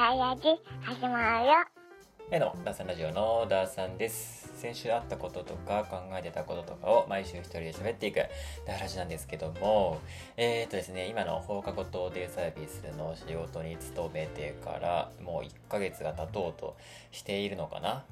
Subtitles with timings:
[0.00, 0.48] ダイヤジ
[0.80, 1.52] 始まるよ。
[2.30, 4.50] えどうもダーさんラジオのダーさんです。
[4.56, 8.20] 先週あったこととか考えてたこととかを毎週一人で喋っていく。
[8.66, 10.00] ダーラジなんですけども
[10.38, 16.76] えー、とですね今の放課後等デイサービスの仕事に勤めてからもう1ヶ月が経とうと
[17.12, 18.06] しているのかな？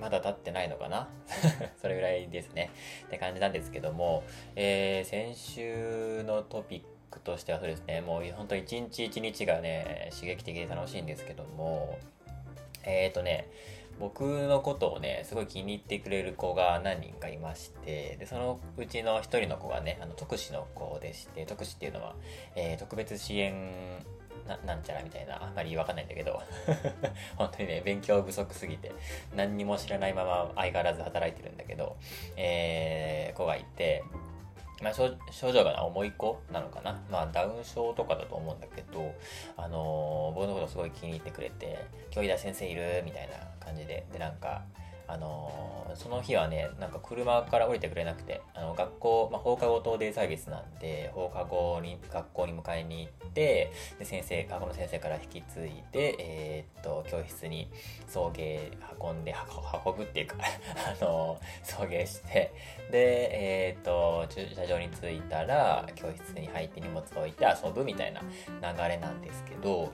[0.00, 1.08] まだ経ってないのかな？
[1.82, 2.70] それぐらいですね。
[3.06, 4.22] って感じなんですけども、
[4.54, 11.98] えー、先週のトピックとしてはそうですね、もう本当一日一日がね、刺激的で楽しいんですけども、
[12.84, 13.48] えっ、ー、とね、
[13.98, 22.14] 僕のことをね、すごい気に入ってくれる子が何人かいまして、で、そのうちの一人の子がね、あの、特使の子でして、特使っていうのは、
[22.56, 23.52] えー、特別支援
[24.48, 26.40] ななんちゃらみたいな、あんまりわかんないんだけど、
[27.36, 28.90] 本当にね、勉強不足すぎて、
[29.34, 31.96] 何にも知らないまま相変わらず働いてるんだけど、
[32.36, 34.02] えー、子がいて、
[34.80, 37.00] まあ、症状が重い子なのかな？
[37.10, 39.14] まあ、ダウン症とかだと思うんだけど、
[39.56, 43.02] あのー、僕のことすごい気に入ってくれて、今日井田先生いる？
[43.04, 44.62] みたいな感じで、で、なんか、
[45.12, 57.68] あのー、その日はね、なんか車から降りてくれなくて、あの、学校、まあ、放課後等デイサービスなんで、放課後に、学校に迎えに行って、で、先生、学校の先生から引き継いで、えー、っと、教室に
[58.06, 59.34] 送迎運んで、
[59.84, 60.36] 運ぶっていうか
[61.00, 62.52] あのー、送迎して、
[62.92, 69.92] で、え、っと、駐車場に着いたら、教室に入って荷物を置いて遊ぶみたいな流れなんですけど、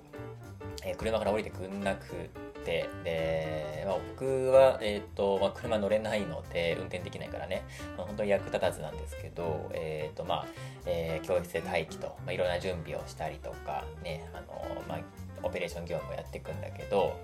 [0.85, 2.31] え車から降りてくんなく
[2.67, 7.63] て、で、まあ、僕は、え、ー、と、まあ、車乗れないので、運転できないからね、
[7.97, 10.47] まあ、本当に役立たずなんですけど、え、ー、と、まあ、
[10.85, 14.99] えー、教室で待機と、まあ、いろんな準備をしたりとか、ね、あの、まあ、
[15.45, 17.17] オペレーション業務をやっていくんだけど、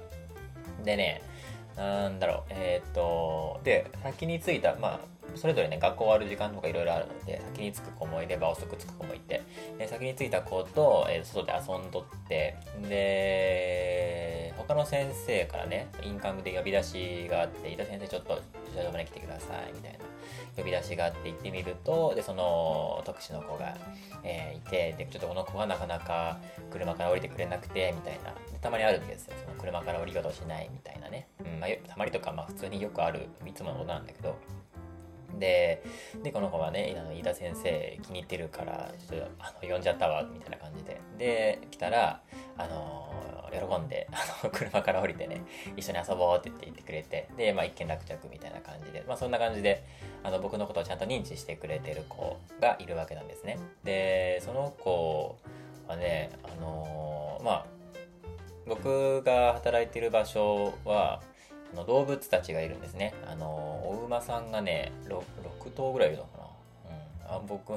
[0.85, 1.23] でね、
[1.77, 9.43] なんだろう、えっ、と、で、先に着いた、まあ、それぞれね、学校終わる時間とかいろいろあるので、先に着く子もいれば遅く着く子もいて、
[9.79, 12.57] で先に着いた子と、えー、外で遊んどって、
[12.89, 14.22] で、
[14.75, 18.37] の先生からね、インカムで呼び出しがあって、飯田先生ちょっと
[18.71, 19.99] 駐車場まで来てください、みたいな
[20.57, 23.77] 呼び出しがあって行ってみると、で、その特殊の子が、
[24.23, 26.39] えー、いて、で、ちょっとこの子がなかなか
[26.71, 28.35] 車から降りてくれなくて、みたいな。
[28.61, 29.35] たまにあるんですよ。
[29.45, 31.27] その車から降りようとしないみたいなね。
[31.41, 34.37] うん、まあ、たまにとか、まあ普通によくある、いつものことなんだけど、
[35.43, 35.83] で、
[36.23, 41.01] で、この子はね、あの飯田先生気に入ってるから、ちょっとあの呼んじゃったわ、みたいな感じで。
[41.19, 42.23] で、来たら、
[42.57, 43.13] あの
[43.51, 45.43] 喜んで、あの、 車から降りてね、
[45.77, 49.83] 一緒に遊ぼうって言って言ってくれて、で、まあ一見落着みたいな感じで、まあそんな感じで、
[50.23, 53.59] あの、僕のことをちゃんと認知してくれてる子がいるわけなんですね。
[53.83, 55.37] で、その子
[55.89, 57.67] はね、あのまあ、
[58.69, 61.21] 僕が働いてる場所は、
[61.73, 63.15] あの動物たちがいるんですね。
[63.27, 63.47] あの、
[63.85, 65.23] お馬さんがね、6,
[65.65, 66.45] 6頭ぐらいいるのかな。
[67.31, 67.73] うん、あ僕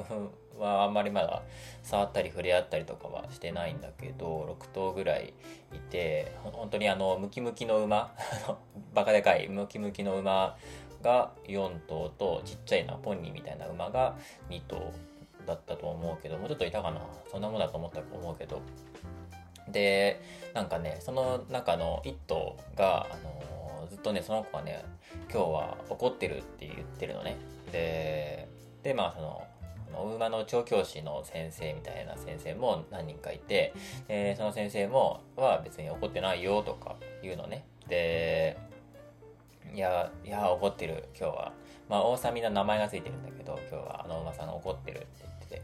[0.58, 1.42] はあんまりまだ
[1.82, 5.34] 触ったり触れ合ったりとかはしてないんだけど、6頭ぐらい
[5.74, 8.12] いて、本当にあの、ムキムキの馬、
[8.94, 10.56] バカでかいムキムキの馬
[11.02, 14.16] が4頭と、ちっちゃいなポニーみたいな馬が
[14.50, 14.92] 2頭
[15.46, 17.00] だったと思うけど、もうちょっといたかな。
[17.30, 18.60] そんなもんだと思ったと思うけど。
[19.68, 20.20] で、
[20.54, 23.55] なんかね、その中の1頭が、あの
[23.88, 24.84] ずっとね、その子はね、
[25.32, 27.36] 今日は怒ってるって言ってるのね。
[27.72, 28.48] で、
[28.82, 29.46] で、まあその、
[30.14, 33.72] 馬の調教師の先生みたいな先生も何人かいて、
[34.08, 37.64] でその先生も、は別に怒ってないよとか言うのね。
[37.88, 38.58] で、
[39.74, 41.52] いや、いや、怒ってる、今日は。
[41.88, 45.62] まあ、大さみの名前がついてるんだけど、今日はあの馬さんが怒ってるって言ってて。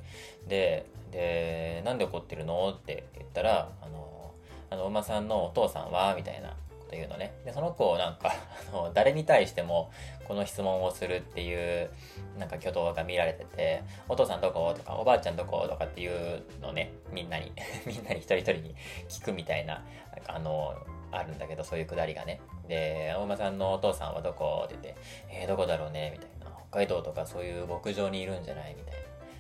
[0.49, 4.33] で、で、なんで怒ってるのって言ったら、あの、
[4.71, 6.57] あの馬さんのお父さんはみたいな
[6.93, 7.33] というのね。
[7.47, 8.35] で、その子をなんか
[8.71, 9.91] あの、誰に対しても
[10.29, 11.91] この質問をするっていう、
[12.39, 14.75] なんか挙動が見られてて、お父さんどこ？
[14.77, 15.67] とか、おばあちゃんどこ？
[15.67, 17.51] とかっていうのね、みんなに
[17.87, 18.77] みんなに一人一人に
[19.09, 19.83] 聞くみたいな、
[20.27, 20.75] あの、
[21.11, 22.43] あるんだけど、そういうくだりがね。
[22.69, 24.65] で、大馬さんのお父さんはどこ？
[24.67, 26.11] って言って、えー、どこだろうね？
[26.13, 26.53] みたいな。
[26.71, 28.75] 北海道とかそういう牧場にいるんじゃない？
[28.75, 28.95] みたい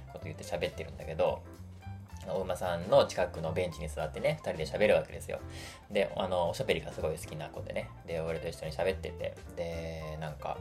[0.06, 1.42] なこと言って喋ってるんだけど、
[2.28, 5.40] お馬さんの近くのベンチに座ってね、二人で喋るわけですよ。
[5.90, 7.88] で、あの、おしゃべりがすごい好きな子でね。
[8.06, 9.34] で、俺と一緒に喋ってて。
[9.56, 10.56] で、なんか、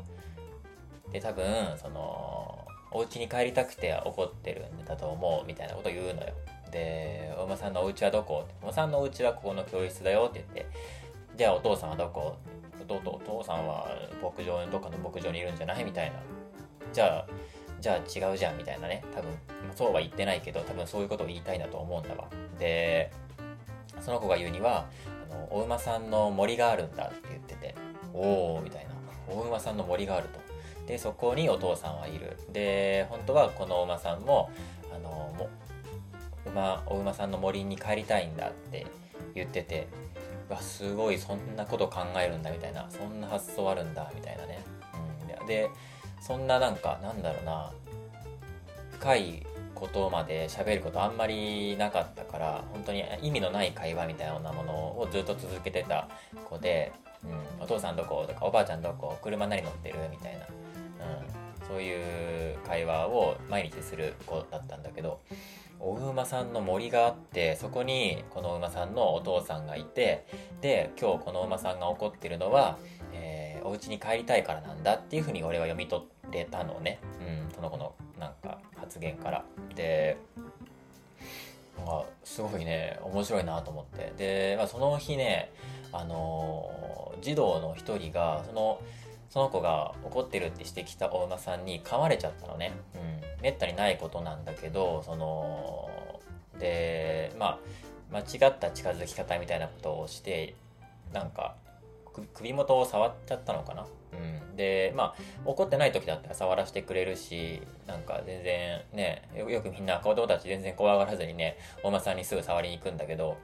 [1.11, 1.45] で、多分、
[1.77, 6.33] その、お家に帰りたくて怒ってるんだと思う、みたいなこと言うのよ。
[6.71, 8.45] で、お馬さんのお家はどこ？
[8.61, 10.77] お馬さんのお家はここの教室だよって言って、
[11.37, 12.37] じゃあお父さんはどこ？
[12.87, 13.87] 弟、お父さんは
[14.21, 15.83] 牧場、どっかの牧場にいるんじゃない？
[15.83, 16.17] みたいな。
[16.91, 17.27] じゃあ、
[17.81, 19.03] じゃあ違うじゃんみたいなね。
[19.13, 19.31] 多分、
[19.75, 22.27] そうは言ってないけど、多分そういうことを言いたいんだと思うんだわ。
[22.59, 23.11] で、
[23.99, 24.85] その子が言うには、
[25.31, 27.75] あの、お馬さんの森があるんだって言ってて、
[28.13, 28.91] おー、みたいな。
[29.27, 30.39] お馬さんの森があると。
[30.87, 32.37] で、そこにお父さんはいる。
[32.51, 34.51] で、本当はこのお馬さんも、
[34.93, 35.49] あの、も
[36.45, 38.85] 馬、お馬さんの森に帰りたいんだって
[39.33, 39.87] 言ってて、
[40.51, 44.63] わすごいそんなこと考えるんだみたいなそんな発想あるんだみたいなね、
[45.39, 45.69] うん、で
[46.21, 47.71] そんななんかなんだろうな
[48.91, 56.07] 深いことまで喋ることあんまりなかったから本当に意味のない会話みたいなものをずっと続けてた
[56.45, 65.19] 子で、うん、お父さんどことかおばあちゃんどこ車何乗ってるみたいな、うん、そういう会話を毎日する子だったんだけど
[65.79, 70.27] お馬さんの森があってそこにこの馬さんのお父さんがいて
[70.61, 72.77] で今日この馬さんが怒ってるのは、
[73.63, 79.43] お家に帰りたいからなんだっていうふうに俺は読み取れたのね、うん、その子のなんか発言から
[79.75, 80.17] で
[81.77, 85.51] なんかすごいね面白いなと思ってで、まあ、その日ね
[85.91, 88.81] あのー、児童の一人がその
[89.31, 92.73] その子が怒ってるってしてきたお馬さんに噛まれちゃったのね。
[92.95, 93.41] うん。
[93.41, 95.89] めったにないことなんだけど、その、
[96.59, 97.57] で、ま
[98.11, 100.53] あ、間違った近づき方みたいなことをして、
[101.13, 101.55] なんか、
[102.33, 103.85] 首元を触っちゃったのかな？
[104.13, 104.55] うん。
[104.55, 105.15] で、まあ、
[105.45, 113.37] 怒ってない時だったら触らせてくれるし、なんか全然ね、よくみんな子供たち全然怖がらずにね、お馬さんにすぐ触りに行くんだけど、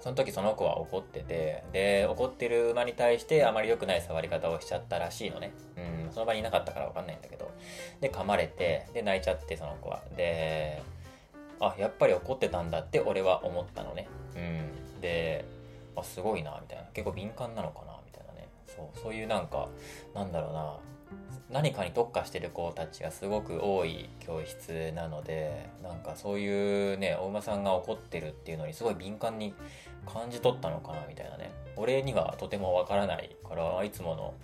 [0.00, 5.52] その時その子は怒ってて、で、怒ってる馬に対してあまり良くない触り方をしちゃったらしいのね。
[5.76, 7.50] うん、その場にいなかったからわかんないんだけど。
[8.00, 10.00] で、噛まれて、で、泣いちゃって、その子は。
[10.16, 10.80] で、
[11.60, 14.06] あ、やっぱり怒ってたんだって俺は思ったのね。
[14.36, 15.00] うん。
[15.00, 15.44] で、
[16.00, 16.84] あ、すごいな、みたいな。
[16.92, 18.48] 結構敏感なのかな、みたいなね。
[18.66, 19.68] そう、そういうなんか、
[20.14, 20.78] なんだろうな、
[21.50, 29.54] 何かに特化してる子たちがすごく多い教室なのでなんかそういうねお馬さんが怒ってるっていうのにすごい敏感に
[30.06, 34.34] 感じ取ったのかなみたいなね俺にはとてもわからないからいつもの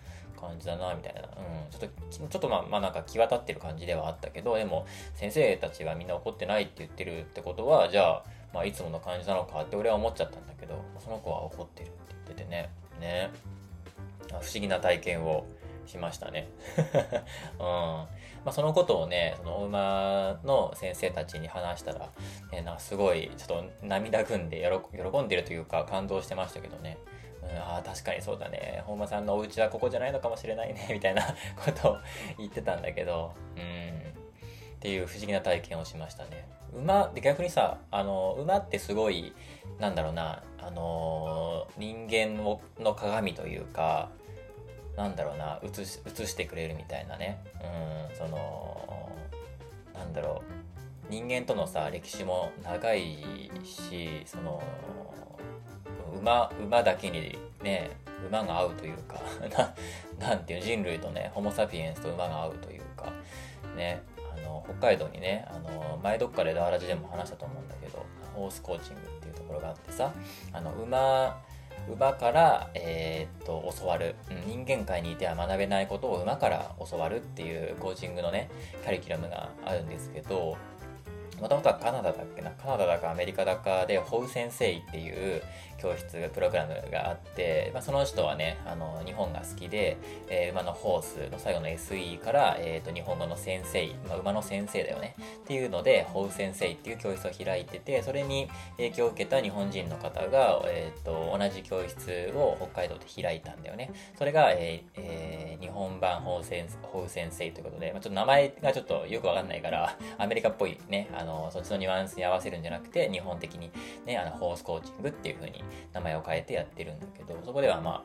[0.41, 1.27] 感じだなみたいな、うん、
[1.71, 8.25] ちょっとちょっとまあまあなんか際立ってる感じではあったけどでも先生たちがみんな怒ってないって言ってるってことはじゃあ、
[8.55, 12.71] まあ、いつもの感じなのかって俺は思っちゃったんだけどその子は怒ってるって言っててね
[13.01, 13.31] ね
[14.29, 15.45] 不思議な体験を
[15.87, 16.49] しましたね。
[17.59, 17.65] うん
[18.45, 22.11] まあ、そのことをね、その馬の先生たちに話したら、
[22.53, 26.99] ね、なすごいちょっと涙ぐんで喜んでるというか感動してましたけどね。
[27.43, 28.83] うん、ああ、確かにそうだね。
[28.87, 31.23] 本間さんのお家はここじゃないのかもしれないね、みたいな
[31.65, 31.99] ことを
[32.39, 34.24] 言ってたんだけど、うん。
[34.85, 36.47] っていう不思議な体験をしましたね。
[36.77, 39.33] 馬、で逆にさ、あの、馬ってすごい、
[39.81, 44.11] なんだろうな、あの、人間の鏡というか、
[44.95, 47.43] なんだろうな映ししてくれるみたいなね。
[48.11, 49.11] うんその
[49.95, 50.43] なんだろ
[51.09, 51.11] う。
[51.11, 53.19] 人間とのさ歴史も長い
[53.65, 54.63] しその
[56.21, 57.91] 馬馬だけにね
[58.29, 59.21] 馬が合うというか
[60.21, 63.13] ななんていう人類とねホモ・サピエンスと馬が合うというか
[63.77, 64.01] ね。
[64.45, 68.05] の北海道にねあの前どっかでダーラジでも話したと思うんだけど
[68.35, 70.13] ホースコーチングっていうところがあってさ
[70.53, 71.41] あの馬
[71.93, 74.15] 馬から、えー、っと教わる、
[74.47, 78.49] 人間界にいては学べないことを馬から教わるっていうコーチングのね
[78.85, 80.57] カリキュラムがあるんですけど
[81.41, 85.43] もともとはカナダだっけなカナダだかアメリカだかでホウ先生っていう
[85.85, 89.99] 教室プログラムがあって、まあ、その人はねあの日本が好きで、
[90.31, 95.15] えー、馬のホースの最後の SE から、えーと、日本語の先生、まあ、馬の先生だよね。
[95.45, 98.49] っていうのでホウ先生っていう教室を開いててそれに
[98.79, 103.93] 影響を受けた日本人の方が、えーと、同じ教室を北海道で開いたんだよね。
[104.17, 106.67] それが、えーえー、日本版ホウ先
[107.31, 113.71] 生ということで、まあ、ちょっと名前がちょっとよくわかんないからアメリカっぽいねあのそっちのニュアンスに合わせるんじゃなくて日本的に
[114.07, 115.63] ねあのホースコーチングっていう風に
[115.93, 118.05] 名前を変えてやってるんだけどそこではま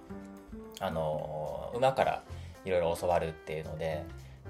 [0.79, 2.23] ああの馬から
[2.65, 4.03] いろいろ教わるっていうので、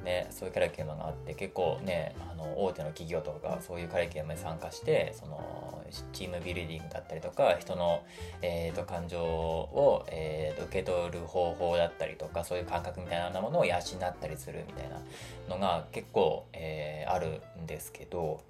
[0.03, 5.83] ね、そういうカリキュラムがあって結構ねあの大手の企業とかそういうカリキュラムに参加してその
[6.13, 8.03] チームビルディングだったりとか人の、
[8.41, 13.79] えーと、感情を、えーと、受け取る方法だったりとかそういう感覚みたいなものを養っ
[14.19, 15.01] たりするみたいな
[15.47, 18.41] のが結構、えー、あるんですけど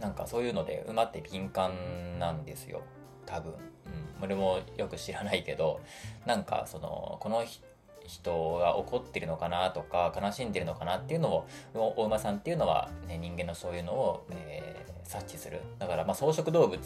[0.00, 2.82] なんかそういうので馬って敏感なんですよ。
[3.26, 3.58] 多分、うん、
[4.22, 5.80] 俺もよく知らないけど
[6.26, 7.44] なんかそのこの
[8.06, 11.46] 人が怒ってるのかなとか悲しんでるのかなっていうのを
[11.96, 15.60] お馬さんっていうのは、ね、人間のそういうのを、えー、察知する。
[15.78, 16.80] だからまあ草食動物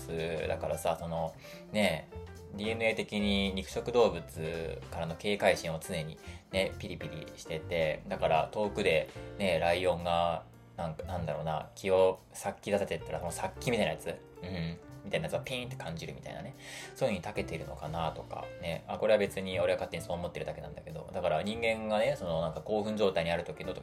[0.48, 1.34] だからさその
[1.72, 2.08] ね
[2.56, 6.18] DNA 的に肉食動物からの警戒心を常に
[6.52, 10.42] ねピリピリしててだから遠くでねライオンが
[10.76, 14.14] なんかなんだろうな気を殺気出せてったらその殺気みたいなやつ。
[14.42, 14.78] うん。
[15.04, 16.54] みたいなやつはピーンって感じるみたいなね。
[16.94, 18.84] そういうふうに長けてるのかなとかね。
[18.88, 21.08] あこれは別に俺は勝手にそう思ってるだけなんだけど。
[21.12, 23.74] だから人間がねそのなんか興奮状態にある時の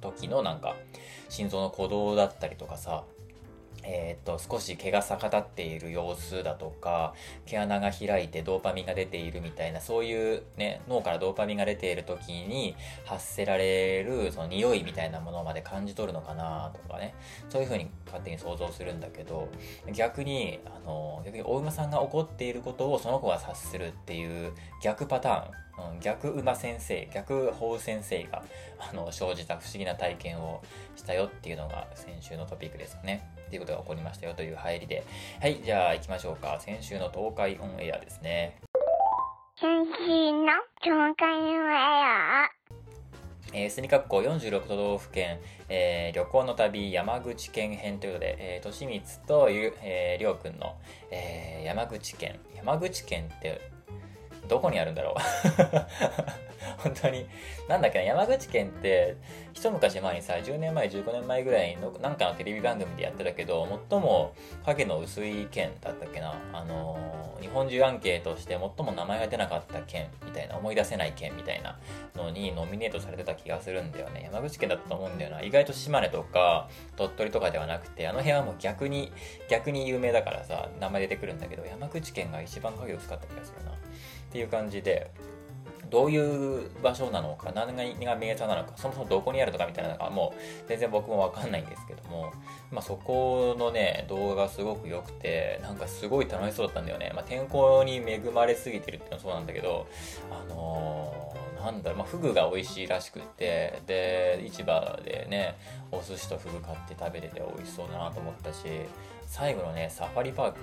[0.00, 0.76] 時のなんか
[1.28, 3.04] 心臓の鼓動だったりとかさ
[3.82, 7.14] えー、と少し毛が逆立っている様子だとか
[7.46, 17.14] 毛穴が開いてドーパミンが出ているみたいなそういうね脳からドーパミンが出ている時に発せられるその匂いみたいなものまで感じ取るのかなとかね
[17.48, 19.48] そういう風に勝手に想像するんだけど
[19.92, 28.42] 逆にあの逆にお馬さんが怒っていることをその子が察するっていう逆パターン、逆馬先生逆法先生が
[28.78, 30.62] あの生じた不思議な体験を
[30.96, 33.39] したよっていうのが先週のトピックですかね。
[33.50, 35.02] っていうことが起こりましたよという入りで。
[35.40, 36.60] はい、じゃあ行きましょうか。
[36.60, 38.56] 先週の東海オンエアですね。
[39.60, 42.48] 先週の東海オンエア。
[43.52, 50.76] えー、墨括弧46都道府県、えー、旅行の旅山口県編ということで、えー、としみつとゆ、えー、りょうくんの、
[51.10, 52.38] えー、山口県。
[52.54, 53.60] 山口県って
[54.48, 55.20] どこにあるんだろう？
[56.82, 57.26] 本当に。
[57.68, 59.16] なんだっけな、山口県って、
[59.52, 64.34] 一昔前にさ、10年前、15年前ぐらいのなんかのテレビ番組でやってたけど、最も
[64.64, 66.34] 影の薄い県だったっけな。
[66.52, 71.78] あのー、日本中アンケートして最も名前が出なかった県みたいな、思い出せない県みたいな
[72.14, 74.22] のにノミネートされてた気がするんだよね。
[74.32, 75.42] 山口県だったと思うんだよな。
[75.42, 79.12] 意外と島根とか鳥取とかではなくて、あの辺はもう逆に、
[79.48, 83.72] 逆に有名だからさ、名前出てくるんだけど、山口県が一番影薄かった気がするな。
[83.72, 85.10] っていう感じで、
[85.90, 92.32] どういう場所なのか、何が名産なのか、そもそもどこにあるのかみたいなのがもう全然僕もわかんないんですけども、
[92.70, 97.12] まあそこのね、動画がすごく良くて、なんかすごい楽しそうだったんだよね。
[97.14, 99.86] まあ天候に恵まれすぎてるっていうのはそうなんだけど、
[100.30, 105.56] あのー、なんだろう、まあフグが美味しいらしくて、で、市場でね、
[105.90, 108.66] お寿司とフグ買って食べてて美味しそうだなと思ったし、
[109.26, 110.60] 最後のね、サファリパーク、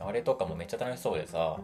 [0.00, 1.58] うん、あれとかもめっちゃ楽しそうでさ、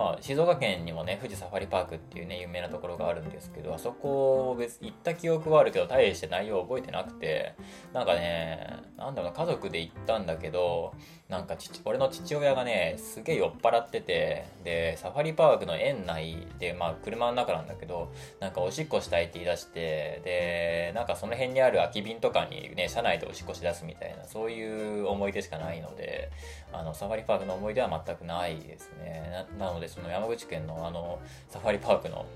[0.00, 7.54] まあ、静岡県にもね、富士サファリパークっていうね、有名なところがあるんですけど、あそこ別行った記憶はあるけど、大して内容覚えてなくて、
[7.92, 10.94] なんかね、なんだろうな、家族で行ったんだけど、
[11.30, 26.32] なんか、俺の父親がね、すげえ酔っ払ってて、で、サファリパークの園内で、まあ、車の中なんだけど、なんかおしっこしたいって言い出して、で、なんかその辺にある空き瓶とかにね、車内でおしっこし出すみたいな、そういう思い出しかないので、
[26.72, 29.46] あの、サファリパークの思い出は全くないですね。
[29.56, 32.26] ななので、その山口県のあの、サファリパークの、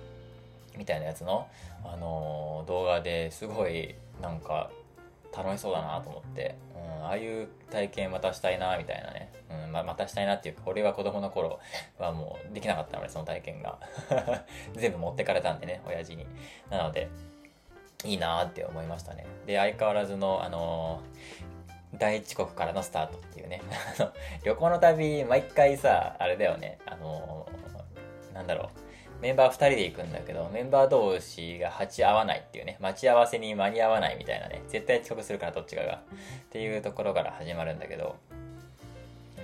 [0.76, 1.48] みたいなやつの、
[1.84, 4.70] あの動画ですごい、なんか、
[5.36, 9.32] 楽しそうだなと思って、うん、ああいう体験またしたいなみたいなね、
[9.66, 11.58] うんままたしたいなっていうか俺は子供の頃
[11.98, 13.78] はもうできなかったのでその体験が。
[14.74, 16.26] 全部持ってかれたんでね親父に。
[16.70, 17.08] なので
[18.04, 19.26] いいなーって思いましたね。
[19.46, 23.62] で相変わらずのあのー、第一国からのスタートっていうね。
[24.44, 26.78] 旅行の旅毎回さあれだよね。
[26.86, 28.84] あのー、なんだろう。
[29.24, 35.94] メンバー2人で行くんだけど、メンバー同士が鉢合わないっていうね、待ち合わせに間に合わないみたいなね、絶対遅刻するからどっちかが。
[35.94, 38.16] っていうところから始まるんだけど、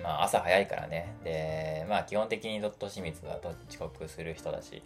[0.02, 1.14] まあ朝早いからね。
[1.25, 4.82] で、まあ基本的にドット清水は遅刻する人だし、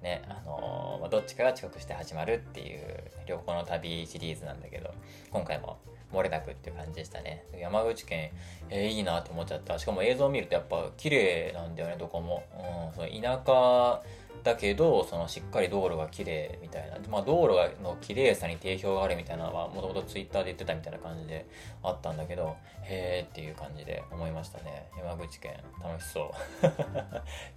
[0.00, 4.94] ね、あのー、どっちかが遅刻して始まるっていう旅行の旅シリーズなんだけど、
[5.30, 5.76] 今回も
[6.10, 7.44] 漏れなくっていう感じでしたね。
[7.60, 8.30] 山口県、
[8.70, 9.78] えー、いいなと思っちゃった。
[9.78, 12.44] しかも映像を見るとやっぱ綺麗なんだよね、どこも。
[12.54, 14.00] うん、その田舎
[14.42, 16.96] だけど、そのしっかり道路が綺麗みたいな。
[17.08, 21.46] まあ道路の綺麗さに定評があるみたいなのはもともとツイッターで言ってたみたいな感じで
[21.82, 24.88] あったんだけど、へーっていう感じで思いましたね。
[24.96, 25.52] 山口県
[25.82, 26.70] 楽しそう っ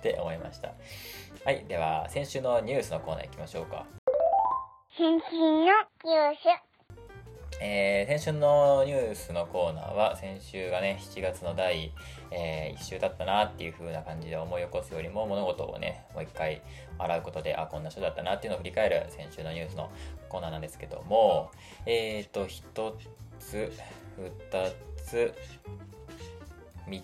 [0.02, 0.74] て思いました。
[1.46, 1.66] はい。
[1.66, 3.86] では、先週のニュースのコーナー行きましょうか。
[4.98, 6.72] 先週のニュース。
[7.64, 11.92] えー、先週のニュースのコーナーは、先週がね、7月の第、
[12.32, 16.62] えー、一周だったなっていう風な感じで思い起こすよりも、物事をね、もう一回
[16.98, 19.92] 洗うことで、あ、こんな人だったなっていうのを振り返る先週のニュースの
[20.30, 21.52] コーナーなんですけども、
[21.86, 22.94] えっ、ー、と、1
[23.40, 23.72] つ、
[24.50, 24.72] 2
[25.04, 25.36] つ、
[26.88, 27.04] 3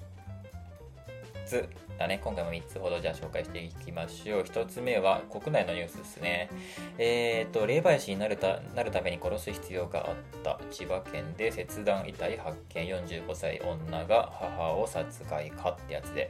[1.47, 2.19] つだね。
[2.23, 4.41] 今回も3つほどじゃあ紹介していきましょう。
[4.43, 6.49] 1つ目は国内のニュースですね。
[6.97, 10.59] えっ、ー、と、霊媒師になるたなるために殺す必要があった。
[10.69, 16.29] 千葉県で切断遺体発見45歳女が母を殺害かってやつで。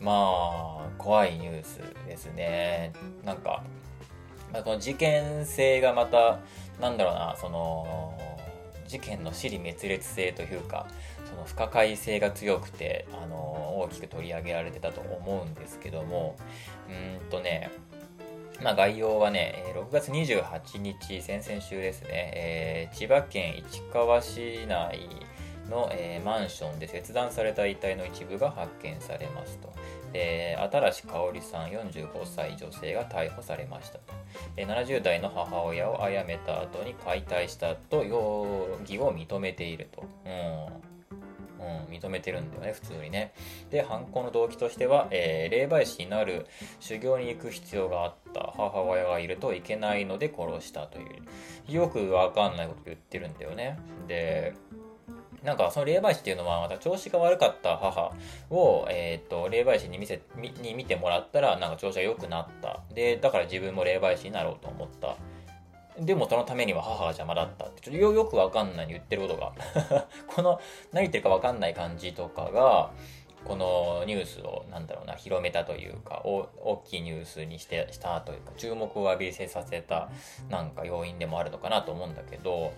[0.00, 2.92] まあ、怖いニュースですね。
[3.24, 3.62] なんか、
[4.52, 6.38] まあ、この事件性がまた、
[6.80, 8.18] なんだろうな、その、
[8.92, 10.86] 事件の尻滅裂性というか、
[11.32, 16.36] その不可解性が強くて、あの大きく取り上げられてたと思うんですけども、
[16.88, 17.70] うんとね、
[18.62, 25.00] まあ、概要はね、6月28日、先々週ですね、えー、千葉県市川市内
[25.68, 29.72] の、えー、マンションで切断された遺体の一部が発見されますと。
[30.14, 34.12] えー、新香織さん45歳女性が逮捕されましたと。
[34.56, 40.04] えー、70代の母親を殺めた後に解体したと容疑を認めていると。
[40.26, 40.92] うん
[41.86, 43.32] うん、認めてるんだよね、普通にね。
[43.70, 46.46] で、犯行の動機としては、えー、霊媒師になる
[46.80, 53.78] 修行に行く必要があった母親がいるといけないので殺したという、よくわかんないこと言ってるんだよね。
[54.08, 54.54] で、
[55.44, 58.12] なんかその霊媒師っていうのはまた調子が悪かった母
[58.50, 60.22] を、え、ー、と霊媒師に見せ
[60.62, 65.16] に見てもらったらなんか調子が良くなったでだから自分も霊媒師になろうと思った
[65.98, 69.52] でもそのためには母が邪魔だったってちょっとよよくわかんない言ってることが。
[70.26, 70.60] この
[70.92, 72.90] 何言ってるかわかんない感じとかが
[73.44, 80.08] このニュースをなんだろうな広めたというか大きいニュースにしてしたというか注目を浴びせさせた
[80.48, 82.72] なんか要因でもあるのかなと思うんだけど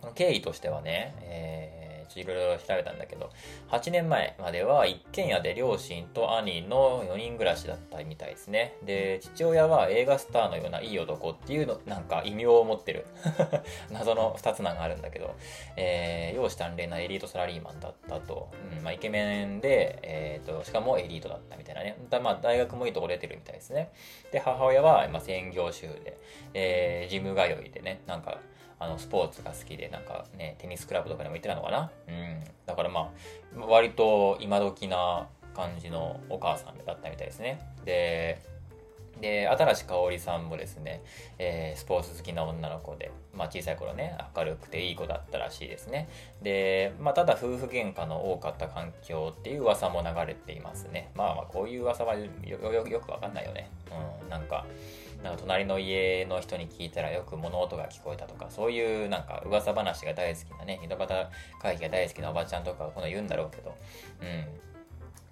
[0.00, 1.83] この経緯としてはね、えー
[2.16, 3.30] いろいろ調べたんだけど、
[3.70, 8.76] 8年前までは一軒家で両親と兄の4人暮らしだったみたいですね。
[8.84, 13.06] で、父親は映画スターのようないい男っていうの、なんか異名を持ってる
[13.90, 15.34] 謎の2つなんがあるんだけど、
[15.76, 18.48] えー、容姿端麗なエリートサラリーマンだったと。
[18.76, 21.96] うん、まあ、イケメンで、えー、と、しかもエリートだったみたいなね。
[22.10, 23.90] だまあ、大学もいいとこ出てるみたいですね。
[24.32, 26.16] で、母親は、まあ、専業主婦で、
[26.54, 28.38] えー、ジム通いでね、なんか、
[28.78, 31.90] あの、スポーツが好きで、なんかね、テニスクラブとかにも行ってたのかな？
[32.08, 32.44] うん。
[32.66, 33.12] だからま
[33.56, 37.60] あ、割と今時な感じのお母さんだったみたいですね。
[37.84, 38.40] で、
[39.20, 41.00] で、新香織さんもですね、
[41.38, 46.08] えー、スポーツ好きな女の子で、まあ小さい頃ね、明るくていい子だったらしいですね。
[46.42, 51.12] で、まあただ夫婦喧嘩の多かった環境っていう噂も流れていますね。
[51.14, 53.70] まあまあこういう噂はよよくわかんないよね。
[54.22, 54.66] うん、なんか、
[55.24, 61.08] なんか隣の家の人に聞いたらよく物音が聞こえたとか、そういうなんか噂話が大好きなね、井戸端
[61.62, 63.74] 会議が大好きなおばちゃんとかはこの言うんだろうけど、
[64.20, 64.44] うん。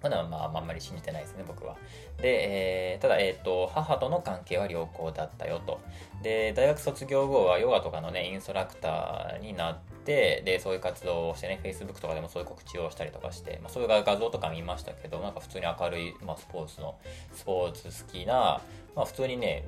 [0.01, 1.75] まだまあ、あんまり信じてないですね、僕は。
[2.17, 5.79] で、えー、ただ、えっ、ー、と、母との関係は良好だったよと。
[6.23, 16.95] で、大学卒業後はヨガとかのね、インストラクターになって、で、そういう活動をしてね、Facebook とかでもそういう告知をしたりとかして、まあ、そういう画像とか見ましたけど、なんか普通に明るい、まあ、スポーツの、
[17.33, 18.61] スポーツ好きな、
[18.95, 19.65] まあ普通にね、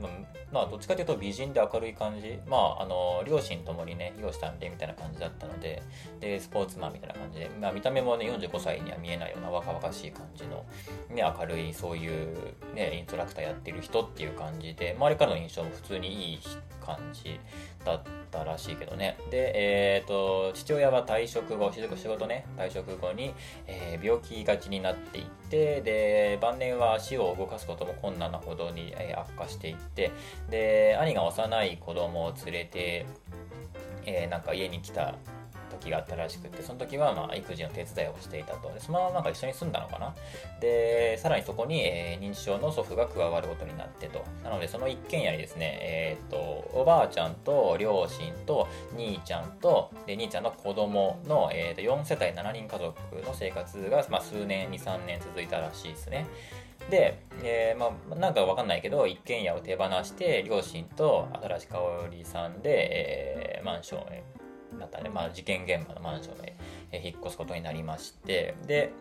[0.52, 2.38] まあどっちかというと美人で明るい感じ。
[2.48, 5.82] まああの、両親ともにね、容姿端麗みたいな感じだったので、
[6.20, 10.66] で、スポーツマンみたいな感じで、まあ見た目もね、45歳には見えないような若々しい感じの、
[11.10, 12.38] ね、明るい、そういう
[12.76, 16.40] ね、インストラクターやってる人っていう感じで、周りからの印象も普通にいい
[16.86, 17.40] 感じ
[17.86, 19.18] だったらしいけどね。
[19.30, 23.34] で、えっ、ー、と、父親は退職後、仕事ね、退職後に、
[23.68, 30.12] えー、病気がちになっていって、で、晩年は足を動かすことも困難なほどに、えー、悪化していって、
[30.50, 33.06] で、兄が幼い子供を連れて、
[34.06, 35.16] えー、なんか家に来た
[35.76, 38.72] 時があったらしくて、その時はまあ育児の手伝いをしていたと。
[38.74, 40.14] でそのままなんか一緒に住んだのかな？
[40.60, 44.24] で、さらにそこに、えー、認知症の祖父が加わることになってと。
[44.44, 56.26] なので、その一軒家にですね、えっ、と、おばあちゃんと両親と兄ちゃんと、で、兄ちゃんの子供の、えー、と4世帯7人家族の生活が、まあ、数年、2、3年続いたらしいですね。
[56.90, 61.78] で、えー、まあ、なんかわかんないけど、一軒家を手放して、両親と新しい香
[62.12, 64.24] りさんで、えー、マンションへ
[64.80, 66.56] だったね、まあ、事件現場のマンションへ、
[66.92, 68.94] え引っ越すことになりまして、で、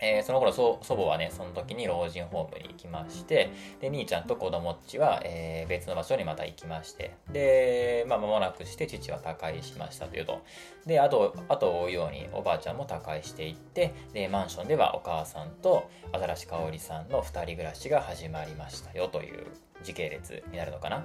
[0.00, 10.42] えー、その頃祖母はね、その時に老人ホームに行きまして、で、兄ちゃんと子供っちは、えー、別の場所にまた行きまして、で、まあ、間もなくして父は他界しましたというと。
[10.86, 19.46] で、あと、あと追うようにおばあちゃんも他界していって、で、マンションではお母さんとアザラシ香織さんの二人暮らしが始まりましたよという
[19.82, 21.04] 時系列になるのかな。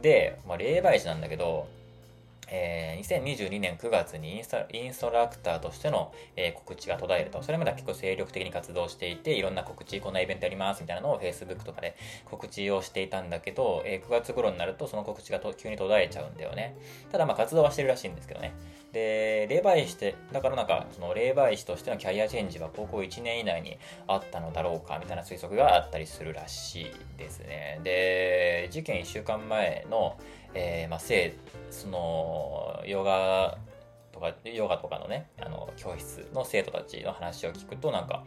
[0.00, 1.66] で、まあ、霊媒師なんだけど、
[2.48, 7.42] えー、2022年9月にインストインストラクターとしての、えー、告知が途絶えると。
[7.42, 16.76] それまでは結構精力的に活動していて、いろんな告知、こんなイベントやりますみたいなのを Facebook とかで告知をしていたんだけど、えー、9月頃になるとその告知がと急に途絶えちゃうんだよね。
[17.10, 18.52] ただまあ活動はしてるらしいんですけどね。
[18.92, 26.86] で、霊媒師して、だからなんか、その霊媒師としてのキャリアチェンジは高校1年以内にあったのだろうかみたいな推測があったりするらしい
[27.18, 27.80] ですね。
[27.82, 30.16] で、事件1週間前の、
[30.56, 31.36] えー、まあ、生、
[31.70, 33.58] その、ヨガ
[34.10, 38.24] とか、ヨガとかのね、あの、教室の生徒たちの話を聞くと、なんか、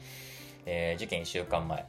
[0.68, 1.86] えー、事件1週間前、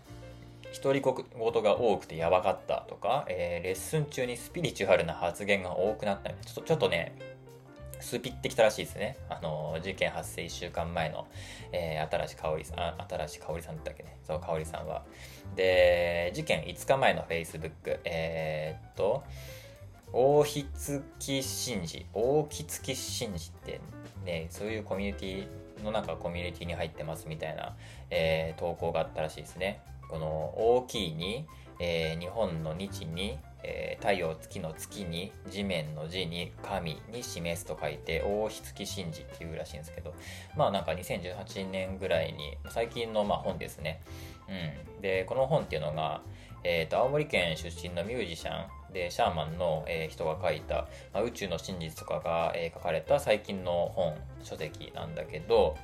[0.82, 7.14] 独り言が多くてやばかったとか、えー、レッスン中にスピリチュアルな発言が多くなったちょっと、ちょっとね、
[8.00, 9.18] スピってきたらしいですね。
[9.28, 11.26] あの、事件発生1週間前の、
[11.72, 14.16] えー、新し香織さん、あ、新しい香織さんだっけね。
[14.26, 15.02] そう、香織さんは。
[15.54, 19.22] で、事件5日前の Facebook、えー、っと、
[20.12, 22.06] 大ひつき神事。
[22.12, 23.80] 大きつき神事って
[24.24, 27.74] ねそういうコミュニティの中コミュニティに入ってますみたいな、
[28.10, 29.82] えー、投稿があったらしいですね。
[30.08, 31.46] この大きいに、
[31.78, 40.12] えー、日本の日に、えー、太陽月の月に地面の字に神に示すと書いて王室記神事っていうらしいんですけど。
[40.56, 44.02] まあなんか2018年ぐらいに最近のま本ですね、
[44.48, 46.22] うん、でこの本っていうのが、
[46.64, 55.76] えーと、青森県出身のミュージシャンでシャーマンの、えー、人が書いた、まあ、宇宙の真実とかが、えー、書かれた最近の本書籍なんだけど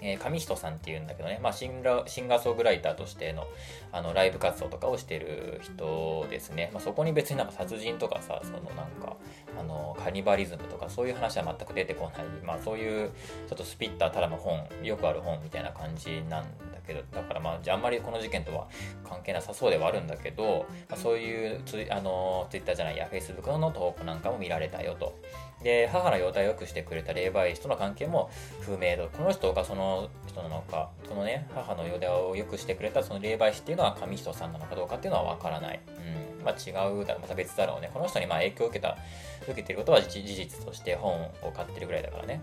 [0.00, 3.46] えー、上人さんっていうんだけどね、まあシンガ、シンガーソングライターとしての
[3.90, 6.70] あのライブ活動とかをしてる人ですね。
[6.72, 9.16] まあ、そこに別になんか殺人とかさ、そのなんか、
[9.58, 12.24] あの、カニバリズムとかそういう話は全く出てこない。
[12.44, 13.10] まあそういう
[13.48, 18.66] ちょっとスピッターただの本、よくある本みたいな感じなんだけど、だからまあ、じゃああんまりこの事件とは
[19.08, 25.16] 関係なさそうではあるんだけど、まあ、そういうツイあのツイッターじゃないや、フェイスブックの投稿なんかも見られたよと。
[25.62, 29.08] で、母の容態を良くしてくれた霊媒師との関係も不明度。
[29.08, 35.80] この人がその人なのか、そのね、母の容体を良くしてくれたその霊媒師っていうのは上人さんなのかどうかっていうのはわからない。
[36.38, 36.44] うん。
[36.44, 37.90] まあ違うだ、また別だろうね。
[37.92, 38.96] この人にまあ影響を受けた、
[39.42, 42.40] 受けてることは事実として本を買ってるぐらいだからね。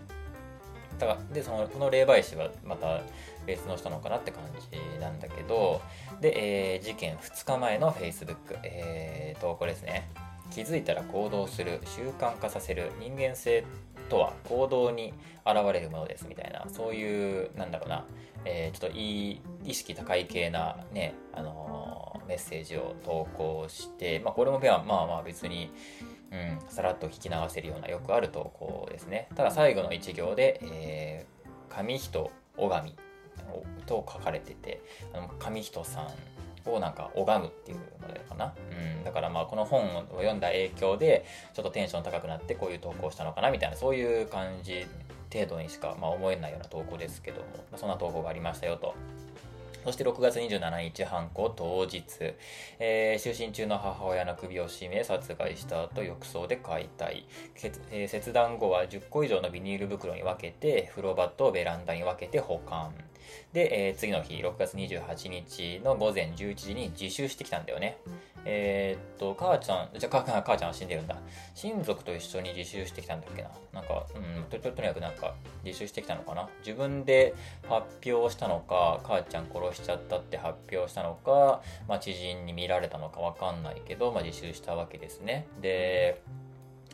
[0.98, 3.00] だからで、その、この霊媒師はまた
[3.46, 5.80] 別の人のかなって感じなんだけど、
[6.20, 10.08] で、えー、事件2日前の Facebook、えー、投稿ですね。
[10.50, 13.64] 気づいたら行動する習慣化させる人間性
[14.08, 15.12] とは行動に
[15.44, 16.64] 現れるものですみたいな。
[16.70, 18.04] そういうなんだろうな、
[18.44, 25.70] えー、ちょっといい意識高い系なね、あのー、メッセージを投稿して、まあ、これもまあまあ別に、
[26.32, 29.28] うん、さらっと聞き流せるようなよくある投稿ですね。
[29.34, 33.05] ただ最後の1行で、えー、上人尾上
[33.86, 34.82] と書かれてて
[35.12, 37.84] あの上人さんをなんか拝むっていうの
[38.28, 38.52] かな。
[38.96, 39.04] うん。
[39.04, 44.86] だからまあこの本を読んだ影響で、ちょっとテンション高くなってこういう投稿したのかなみたいな、そういう感じ
[45.32, 48.94] 程度にしか、まあ、思えないような投稿ですけども、ま、そんな投稿がありましたよと。
[49.84, 52.02] そして6月27日犯行当日、
[52.80, 57.24] えー、就寝中の母親の首を絞め殺害した後浴槽で解体、
[57.92, 62.92] えー、切断後は10個以上のビニール袋に分けて風呂場とベランダに分けて保管
[63.52, 67.98] で、えー、次の日6月28日の午前11時に自首してきたんだよね
[68.48, 71.16] えー、っと、母ちゃん、じゃあ母ちゃんは死んでるんだ。
[71.54, 73.50] 親族と一緒に自首してきたんだっけな。
[73.72, 75.34] なんか、うん、とととにかくなんか
[75.64, 76.48] 自首してきたのかな。
[76.60, 77.34] 自分で
[77.68, 85.48] 発表したのか、母ちゃん殺しちゃったって発表したのか、まあ、知人に見られたのかわかんないけど、まあ、自首したわけですね。
[85.60, 86.22] で、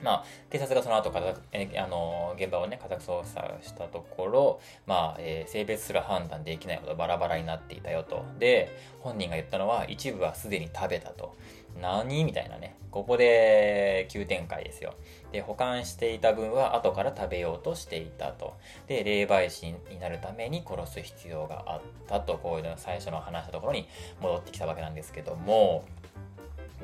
[0.03, 1.13] まあ、警察がその後
[1.53, 8.25] えあの現場をね家宅捜査したところ、まあえー、性別すら判断できないほどバラバラになっていたよと。
[8.39, 11.35] で本人が言ったのは一部はすでに食べたと。
[11.81, 12.77] 何みたいなね。
[12.91, 14.95] ここで急展開ですよ。
[15.33, 18.55] で保管していた分は後から食べようとしていたと。
[18.89, 22.39] で霊媒師になるために殺す必要があったと。
[22.39, 23.89] こういうの最初の話したところに
[24.21, 25.85] 戻ってきたわけなんですけども。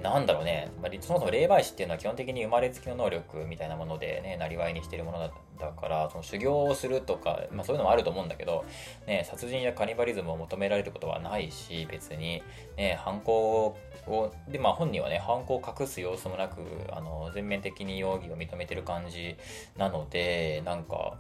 [0.03, 8.65] なんだろうね、まあ、そもそも霊媒師っていうのは基本的に生まれつきの能力みたいなものでね、なりわいにしてるものだから、その修行をするとか、まあそういうのもあると思うんだけど、
[9.07, 12.43] ね、殺人やカニバリズムを求められることはないし、別に、
[12.77, 16.61] ね、犯行を、で、まあ本人はね、犯行を隠す様子もなく、
[16.93, 19.37] あの、全面的に容疑を認めてる感じ
[19.77, 21.19] なので、なんか、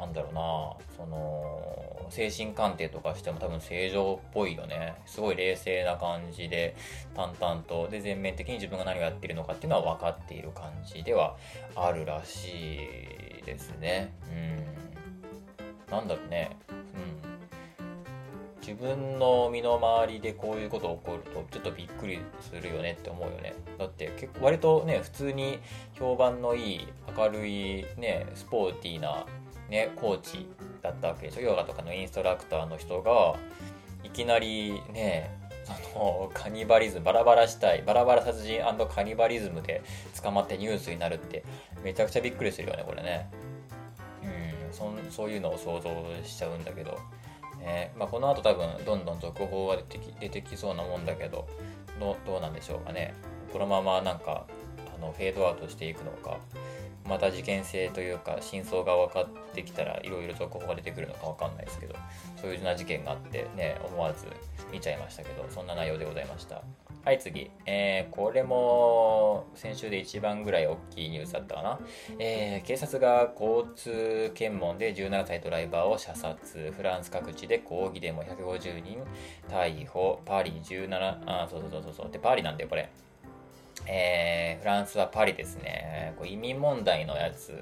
[0.00, 0.40] なんだろうな
[0.96, 4.94] その精神鑑定とかしても多分正常っぽいよね。
[5.06, 6.74] すごい冷静な感じで
[7.14, 7.86] 淡々と。
[7.88, 11.36] で全面的に自分が何をやってるのかっていうのは分かっている感じでは
[11.76, 12.78] あるらし
[13.42, 14.12] いですね。
[14.28, 15.92] うん。
[15.92, 16.56] なんだろうね。
[16.70, 16.80] うん。
[18.60, 23.54] 自分の身の回りでこういうこと起こるとちょっとびっくりするよねって思うよね。
[23.78, 25.60] だって結構割とね普通に
[25.92, 29.26] 評判のいい明るいねスポーティーな
[29.70, 30.46] ね、コーチ
[30.82, 31.40] だったわけでしょ？
[31.40, 33.36] ヨガとかのインストラクターの人が
[34.02, 35.30] いきなりね
[35.64, 38.60] そのカニバリズムバラバラしたいバラバラ殺人
[38.92, 39.82] カニバリズムで
[40.20, 41.44] 捕まってニュースになるって
[41.84, 43.30] めちゃくちゃびっくりするよねこれね。
[44.24, 45.90] うんそそういうのを想像
[46.24, 46.98] しちゃうんだけど、
[47.58, 51.46] ねまあ、この後多分どんどん続報が出てき出てきそうなもんだけど
[51.98, 53.14] どどうなんでしょうかね。
[53.52, 54.46] このままなんか
[54.94, 56.38] あのフェードアウトしていくのか。
[57.10, 61.96] また事件性というか真相が分かってきたらいろいろ続報が出てくるのか分かんないですけど
[62.36, 64.26] そういうような事件があってね思わず
[64.72, 66.62] 見ちゃいましたけどそんな内容でございました。
[67.02, 71.80] はい次、えー、これも先週で一番ぐらい大きいニュースだったかな、
[72.18, 76.72] えー、警察が交通検問で17歳ドライバーを射殺。
[76.76, 78.22] フランス各地で抗議デモ。
[78.22, 78.98] 150人
[79.48, 80.20] 逮捕。
[80.26, 82.10] パリ17あそうそうそうそう。
[82.10, 82.90] でパリなんだよこれ。
[83.86, 86.14] えー、フランスはパリですね。
[86.16, 87.52] こう移民問題のやつ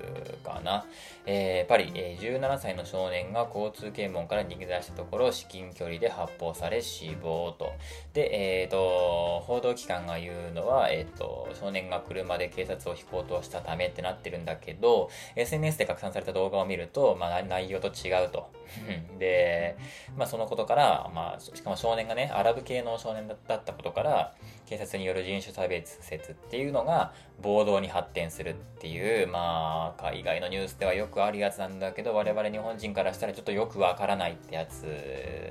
[0.44, 0.84] かな。
[1.26, 7.72] えー、パリ、えー、17歳の少年が交通検問から逃げ出したところ、至近距離で発砲され死亡と。
[8.14, 18.50] で、え、ー、と、報道機関が言うのは、えっ、ー、と、少年が車で警察を引こうとしたためってなってるんだけど、SNS で拡散された動画を見ると、まあ、内容と違うと。
[19.18, 19.76] で、
[20.16, 24.34] まあ、そのことから、まあ、しかも少年がね、アラブ系の少年だったことから、
[24.68, 34.82] 警察による人種差別説っていうのが暴動に発展するっていう、まあ、海外のニュースではよくあるやつなんだけど、我々日本人からしたらちょっとよくわからないってやつ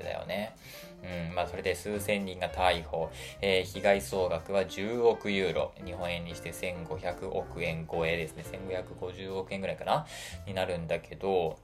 [0.04, 0.54] だよね。
[1.02, 10.06] うん、まあ、それで数千人が逮捕、えー、被害総額は10億ユーロ、日本円にして1500億円超えですね、1550億円ぐらいかな、
[10.46, 11.58] になるんだけど、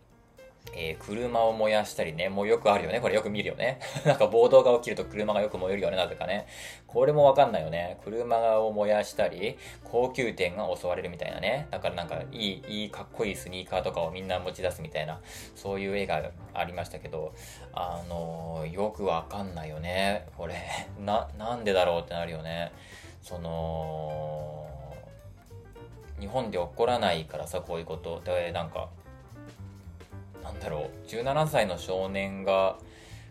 [0.72, 3.00] えー、車を燃やしたりね、もうよくあるよね。
[3.00, 3.78] これよく見るよね。
[4.04, 6.46] なんか暴動が起きると車がよく燃えるよね、なぜかね。
[6.86, 7.98] これもわかんないよね。
[8.04, 11.68] 車を燃やしたり、高級店が襲われるみたいなね。
[11.70, 15.20] だからなんか、いい、いい、かっこいいスニーカーとかをみんな持ち出すみたいな、
[15.54, 17.34] そういう絵がありましたけど、
[17.72, 20.26] あのー、よくわかんないよね。
[20.36, 20.54] これ、
[20.98, 22.72] な、なんでだろうってなるよね。
[23.22, 24.66] その、
[26.20, 28.20] 日本で起こらないからさ、こういうこと。
[28.20, 28.88] で、なんか、
[30.44, 32.76] なんだろう17歳の少年が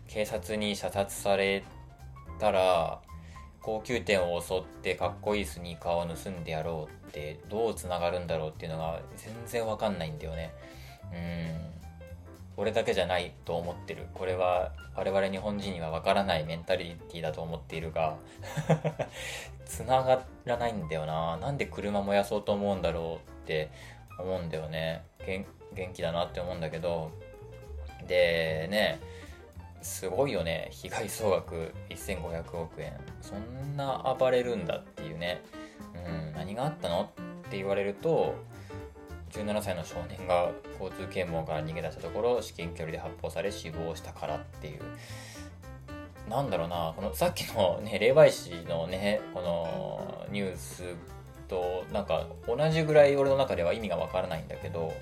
[0.08, 1.64] 警察に射殺され
[2.38, 3.00] たら
[3.62, 10.52] 高級店を襲ってかっこいいスニーカーを盗んでやろうってどうつながるんだろうっていうのが全然わかんないんだよね。
[11.12, 11.74] うん。
[12.56, 14.06] 俺だけじゃないと思ってる。
[14.12, 18.16] これは我々日本人にはわからないメンタリティだと思っているが
[19.64, 21.38] 繋がらないんだよな。
[21.38, 23.70] なんで車燃やそうと思うんだろうって
[24.18, 25.04] 思うんだよね。
[25.74, 27.10] 元気だなって思うんだけど
[28.06, 29.00] でね
[29.82, 32.94] すごいよね被害総額1500億円。
[33.20, 35.42] そんな暴れるんだっていうね、
[35.94, 37.10] うん、何があったの
[37.46, 38.34] って言われると
[39.32, 44.80] 17歳の少年が交通検問から逃げ出したところ至近距離で発砲され死亡したからっていう。
[46.28, 50.84] なんだろうなこのさっきのね霊媒師のねこのニュース
[51.54, 54.92] となんか同じぐらい俺の中では意味がわからないんだけど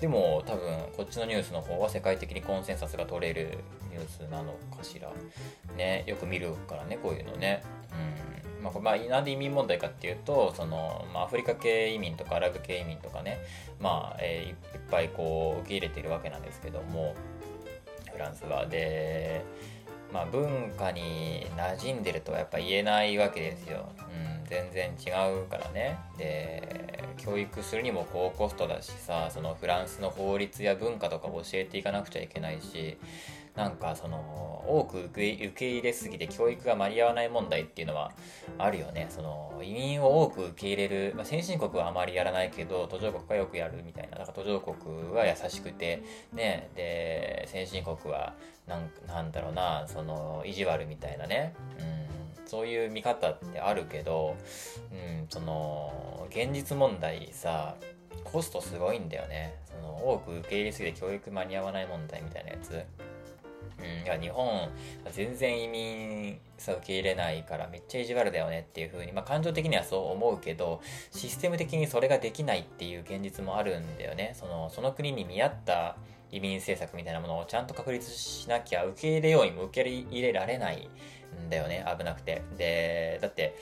[0.00, 0.62] でも多分
[0.96, 3.58] こっちのニュースの方は世界的にコンセンサスが取れる
[3.90, 5.10] ニュースなのかしら。
[5.76, 7.62] ねよく見るからねこういうのね。
[7.92, 8.64] うん。
[8.64, 13.38] まあ、まあ、なんで移民問題かっていうとその、まあ、アフリカ系移民とかアラブ系移民とかね
[13.80, 14.56] まあ、えー、いっ
[14.90, 17.14] ぱいこう受け入れているわけなんですけども
[18.12, 18.66] フランスは。
[18.66, 19.44] で
[20.12, 25.10] まあ文化に馴染んでるとはやっぱ言えないわけですよ、うん全然違
[25.42, 25.98] うからね。
[26.16, 32.96] で教育するにも高コストだしさそのフランスの法律や文化とか教えていかなくちゃいけないし
[33.58, 38.12] なんかその多く受け入れすぎて教育が間に合わない問題っていうのは
[38.56, 48.34] あるよねその移民を多く受け入れる、まあ、先進国はあまりやらないけど途上国はよくやるみたいなだから途上国は優しくてねで先進国は
[48.68, 51.98] なんなんだろうなその意地悪みたいなねうん
[52.46, 54.34] そういう見方ってあるけど、
[54.90, 57.74] うん、その、現実問題さ、
[58.24, 59.54] コストすごいんだよね。
[59.66, 62.82] その、多く受け入れすぎて教育間に合わない問題みたいなやつ。
[63.78, 64.68] うん、いや日本
[65.12, 70.80] 全然移民さ受け入れないからめっちゃ意地悪だよねっていう風にまあ感情的にはそう思うけど
[71.12, 75.96] システム的にそれができないっていう現実もあるんだよねそのその国に見合った
[76.30, 80.88] 移民政策みたいなものをちゃんと確立しなきゃ受け入れようにも受け入れられない
[81.46, 82.42] んだよね、危なくて。
[82.56, 83.54] で、だって、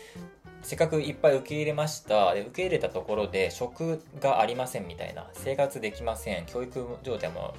[0.63, 2.35] せっかくいっぱい受け入れました。
[2.35, 5.29] で、受け入れたところで職がありませんみたいな。
[5.35, 6.47] 生活できません。
[6.47, 7.55] 教育状態も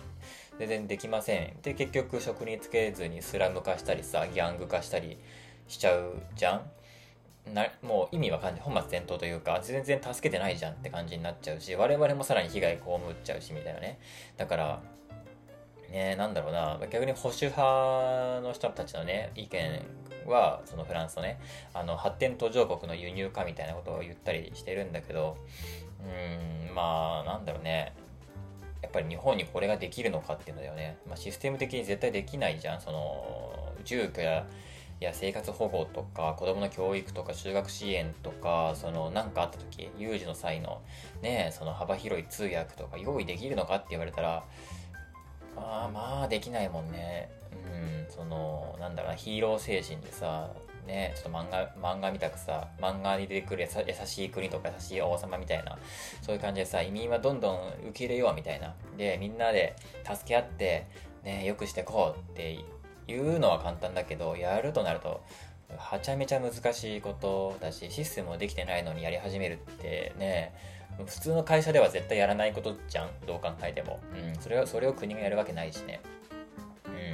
[0.60, 1.58] 全然できません。
[1.62, 5.18] で、結局職につけずにスラム化したりさ、ギャング化したり
[5.68, 7.54] しちゃうじゃん？
[7.54, 8.62] なもう意味わかんない。
[8.62, 12.84] 本末転倒というか、全然助けてないじゃんって感じになっちゃうし、我々もさらに被害被っ
[13.24, 14.00] ちゃうし、みたいなね。
[14.36, 14.82] だから、
[15.90, 19.86] ね、なんだろうな、逆に保守派の人たちのね、意見
[20.26, 21.40] は、そのフランスのね、
[21.74, 25.38] あの、発展途上国の輸入化みたいなことを言ったりしてるんだけど、
[26.02, 27.94] うん、まあ、なんだろうね、
[28.88, 30.98] やっぱり日本にこれができるのかっていうのだよね。
[31.06, 32.82] まあ、システム的に絶対できないじゃん。
[32.82, 34.48] その、住居や、
[35.02, 40.82] や生活保護とか子供の教育とか就学支援とかその何かあった時有事の際の
[41.22, 44.44] ねその幅広い通訳とか用意できるのかって言われたら
[45.56, 47.30] まあまあできないもんね。
[47.52, 50.52] うん、その、なんだろうな、ヒーロー精神でさ、
[50.88, 55.78] ね、ちょっと漫画、漫画見たくさ、漫画に出てくる優しい国とか優しい王様みたいな、
[56.22, 58.74] そういう感じでさ、移民はどんどん受け入れようみたいな。
[58.98, 60.88] で、みんなで助け合って、
[61.24, 62.64] ね、よくしてこうって
[63.08, 65.22] いうのは簡単だけど、やるとなると、
[65.76, 70.54] はちゃめちゃ難しいことだしシステムもできてないのにやり始めるってね
[71.06, 76.02] 普通の会社では絶対やらないことじゃんどう考えても、うん、それをそれを国がやるわけないしね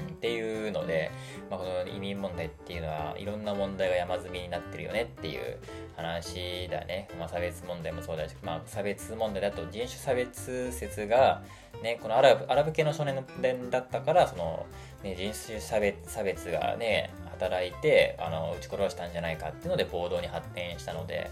[0.07, 1.11] うん、っていうので、
[1.49, 5.59] まあ、この移民問題っていうのはいろんな問題が山積みになってるよねっていう
[5.95, 11.43] 話だね、まあ、差別問題もそうだし、まあ、差別問題だと人種差別説が、
[11.81, 13.25] ね、このアラブアラブ系の少年
[13.69, 14.65] だったからその、
[15.03, 21.29] ね、人種差別差別がね働いてあの撃ち殺したんじゃないかっていうので暴動に発展したので、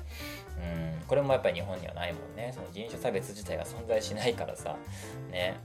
[0.58, 2.52] うん、これもやっぱり日本にはないもんね。
[2.54, 4.76] その人種差別自体が存在しないからさ。
[5.32, 5.60] ね、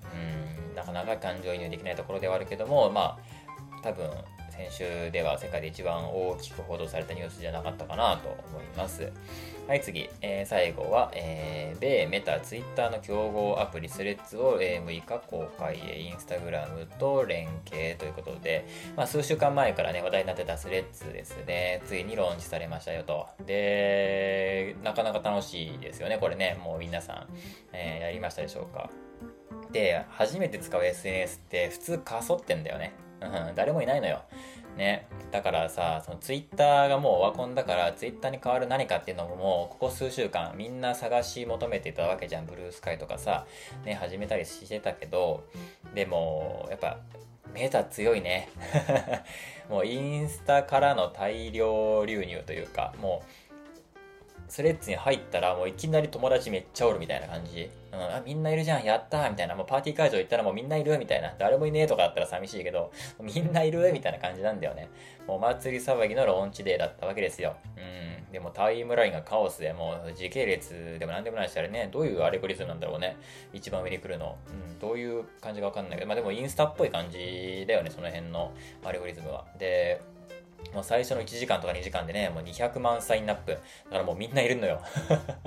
[0.69, 4.11] うん、なかなか感情移入できないところではあるけどもまあ多分
[4.51, 9.13] 先週では世界で一番大きく報道されたニュースじゃなかったかなと思います。
[9.67, 10.09] はい、次。
[10.23, 18.65] えー、最後は、えー、米、メタ、ツイッターの競合アプリスレッズを、えー、6日公開へ、インスタグラムと連携ということで、
[18.97, 23.27] まあ、数週間前からね、話題になってたスレッズですね、ついにローンチされましたよと。
[23.45, 26.57] で、なかなか楽しいですよね、これね。
[26.63, 27.27] もう皆さん、
[27.73, 28.89] えー、やりましたでしょうか。
[29.73, 32.93] で、初めて使う SNS って普通かそってんだよね。
[33.21, 34.23] うん、誰もいないのよ。
[34.77, 35.07] ね。
[35.31, 42.47] だからさ、そのツイッターがもうオワコンだから、ツイッターに代わる何かっていうのももう、ここ数週間みんな探し求めてたわけじゃん。
[42.47, 43.47] ブルースカイとかさ、
[43.85, 45.45] ね、始めたりしてたけど、
[45.95, 46.99] でも、やっぱ、
[47.53, 48.49] メタ強いね。
[49.71, 53.47] もうインスタからの大量流入というか、もう、
[54.49, 57.71] スレッズに入ったらもういきなり友達めっちゃおるみたいな感じ。
[57.97, 59.55] うん、あ、みんないるじゃん、やったーみたいな。
[59.55, 61.35] もうパーティー会場行ったらもうみんないるみたいな。
[61.39, 64.89] 誰もいねえとかだったら寂しいけど、 みんないるみたいな感じなんだよね。
[65.27, 67.57] もうお祭り騒ぎのローンチデーだったわけですよ。
[67.77, 68.33] うん。
[68.33, 73.17] でもタイムラインがカオスで、もう時系列でも何でもないし、あれね、どういうアレゴリズムなんだろうね。
[73.53, 74.37] 一番上に来るの。
[74.49, 78.53] うん、どういう感じかわかんないけど、まあでもインスタっぽい感じだよね、その辺の
[78.85, 79.45] アレゴリズムは。
[79.59, 80.01] で、
[80.75, 83.53] もう最初の1時間とか2時間でね、もう200万サインアップ。
[83.53, 84.81] だからもうみんないるのよ。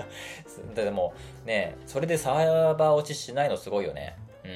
[0.75, 1.13] でも
[1.45, 4.15] ね、それでサーバー落ちしないのすごいよね。
[4.43, 4.47] う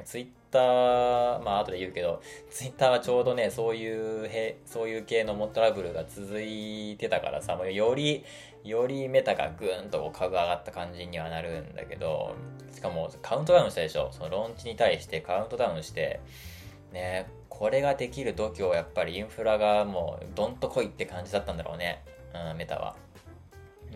[0.00, 8.24] ん、ツイッター、まあ後で言うけど、ツイッターはちょうどね、そういうへ、そういう系のトラブルが続いてたからさ、もうより、
[8.64, 12.34] よりメタがぐーんと株上がった感じにはなるんだけど、
[12.72, 14.10] しかもカウントダウンしたでしょ。
[14.12, 16.20] そのローンチに対してカウントダウンして、
[16.92, 22.04] ね、これができる度胸やっぱりインフラがもうどんと来いって感じだったんだろうね、
[22.50, 22.96] うん、メタは。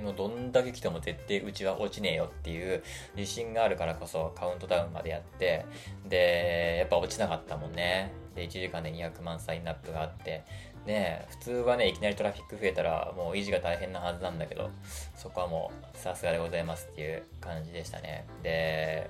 [0.03, 2.83] もうどんだけ来ても絶対うちは落ちねえよっていう
[3.17, 5.65] 自信があるからこそカウントダウンまでやって、
[6.09, 8.11] で、やっぱ落ちなかったもんね。
[8.35, 10.45] で、1時間で200万サインアップがあって、
[10.87, 14.71] ね普通はね、いきなりトラフィック増えたらもう維持が大変なはずなんだけど、
[15.15, 18.27] そこはもうさすがでございますっていう感じでしたね。
[18.43, 19.09] で、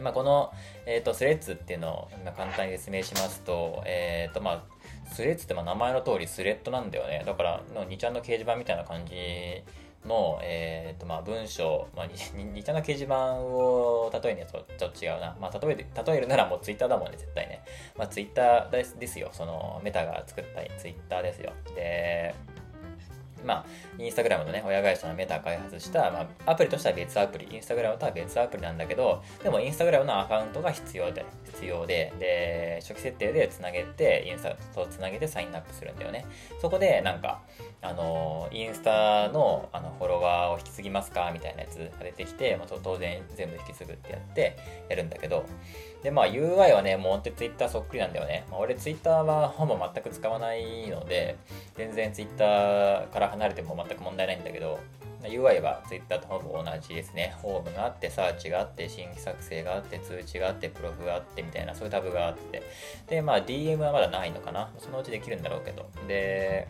[0.00, 0.52] まあ、この、
[0.86, 4.62] えーと、スレッズっていうのを簡単に説明しますと,、えーとまあ、
[5.12, 7.22] スレッズってまあ名前の通りスレッドなんだよね。
[7.26, 9.14] だからの2ちゃんの掲示板みたいな感じ
[10.06, 15.76] の、えーとまあ、文章、まあ、2, ちゃんの掲示板を例えるとちょっと違うな、まあ、例え
[16.06, 17.62] 例えるならもうツイッターだもんね絶対ね、
[17.96, 19.30] まあ、ツイッターですですよ。
[19.32, 21.52] そのメタが作ったツイッターですよ。
[21.74, 22.34] で
[23.44, 23.66] まあ、
[23.98, 36.26] インスタグラムのね、親会社のメタ開発した、まあ、アプリとしては別アプリ、インスタグラムとは別アプリなんだけど、でもインスタグラムのアカウントが必要で、必要で、で、初期設定でつなげて、インスタとつなげてサインアップするんだよね。
[36.60, 37.42] そこで、なんか、
[37.80, 41.30] あの、インスタのあのフォロワーを引き継ぎますか？
[41.32, 44.56] みたいなやつが出てきて、まあ、当然全部引き継ぐってやって
[44.88, 45.44] やるんだけど、
[46.02, 48.44] で、まあ UI はね、もうほんと Twitter そっくりなんだよね。
[48.50, 51.36] まあ、俺 Twitter はほぼ全く使わないので、
[51.76, 54.80] 全然 Twitter から離れても全く問題ないんだけど、
[55.28, 57.34] UI は Twitter とほぼ同じですね。
[57.42, 62.62] ホームがあって、サーチがあって、新規作成があって、通知があって、プロフがあってみたいな、そういうタブがあって。
[63.08, 64.70] で、まあ DM はまだないのかな。
[64.78, 65.88] そのうちできるんだろうけど。
[66.06, 66.68] で、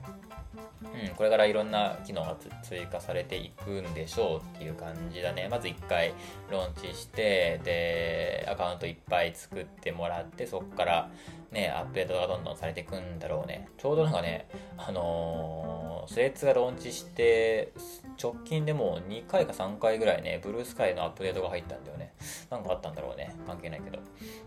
[0.85, 5.49] うん、これからいろんな機能が追加されていくんでしょうっていう感じだね。
[5.51, 6.15] まず1回
[6.51, 11.11] ローンチして、で、アカウントいっぱい作ってもらって、そこから
[11.51, 13.69] ね、アップデートがどんどんされていくんだろうね。
[13.79, 17.73] ちょうどなんかね、あのー、スレッズがローンチして、
[18.21, 22.13] 直近でもう2回か3回ぐらいね、ブルースカイのアップデートが入ったんだよね。
[22.51, 23.35] なんかあったんだろうね。
[23.47, 23.99] 関係ないけど。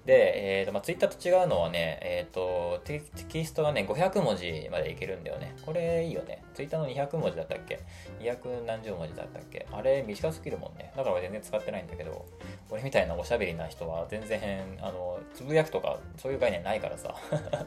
[0.05, 5.55] で、えっ、ー、と、まあ、ツイッターと違うのはね、えっ、ー、とテ、キストがね、500文字までいけるんだよね。
[5.65, 6.43] これいいよね。
[6.53, 7.79] ツイッターの200文字だったっけ
[8.19, 9.67] ?200 何十文字だったっけ？
[9.71, 10.91] あれ短すぎるもんね。
[10.95, 12.25] だから全然使ってないんだけど、
[12.69, 17.15] 俺みたいなおしゃべりな人は全然、あの、つぶやくとかそういう概念ないからさ。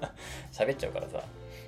[0.52, 1.22] 喋っちゃうからさ。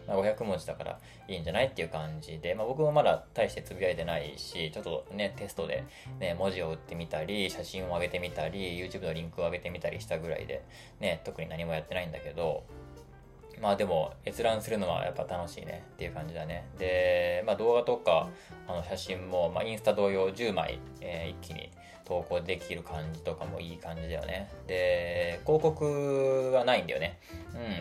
[0.06, 0.98] まあ、500文字だから
[1.28, 5.84] いいんじゃないっていう感じで、まあ、僕もまだ大してつぶやいてないし、ちょっとね、テストで、
[6.18, 10.64] ね、文字を打ってみたり、写真を上げてみたり、YouTube のリンクを上げてみたりしたぐらいで、
[11.00, 12.64] ね、特に何もやってないんだけど、
[13.62, 16.66] まあでも閲覧するのはやっぱ楽しいねっていう感じだね。
[16.78, 18.28] で、まあ動画とか
[18.66, 21.70] あの写真も、まあ、インスタ同様10枚、えー、一気に
[22.04, 24.50] 投稿できる感じとかもいい感じだよね。
[24.66, 27.18] で、広告はないんだよね。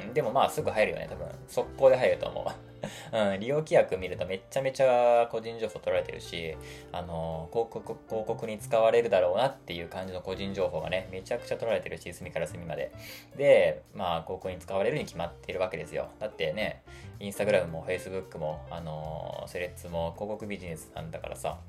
[0.06, 0.14] うん。
[0.14, 1.28] でもまあすぐ入るよね、多分。
[1.48, 2.72] 速攻で入ると思う。
[3.14, 6.56] うん、利用規約見るとめちゃめちゃ個人情報取られてるし、
[6.92, 12.92] あの広告、広告に使われるだろうなっていう感じの個人情報がね、めちゃくちゃ取られてるし、隅から隅まで。
[13.36, 16.10] で、まあ、広告に使われるに決まってるわけですよ。
[16.20, 16.84] だってね、
[17.20, 21.60] インスタグラムもフェイスブックも、あのセレッツも広告ビジネスなんだからさ、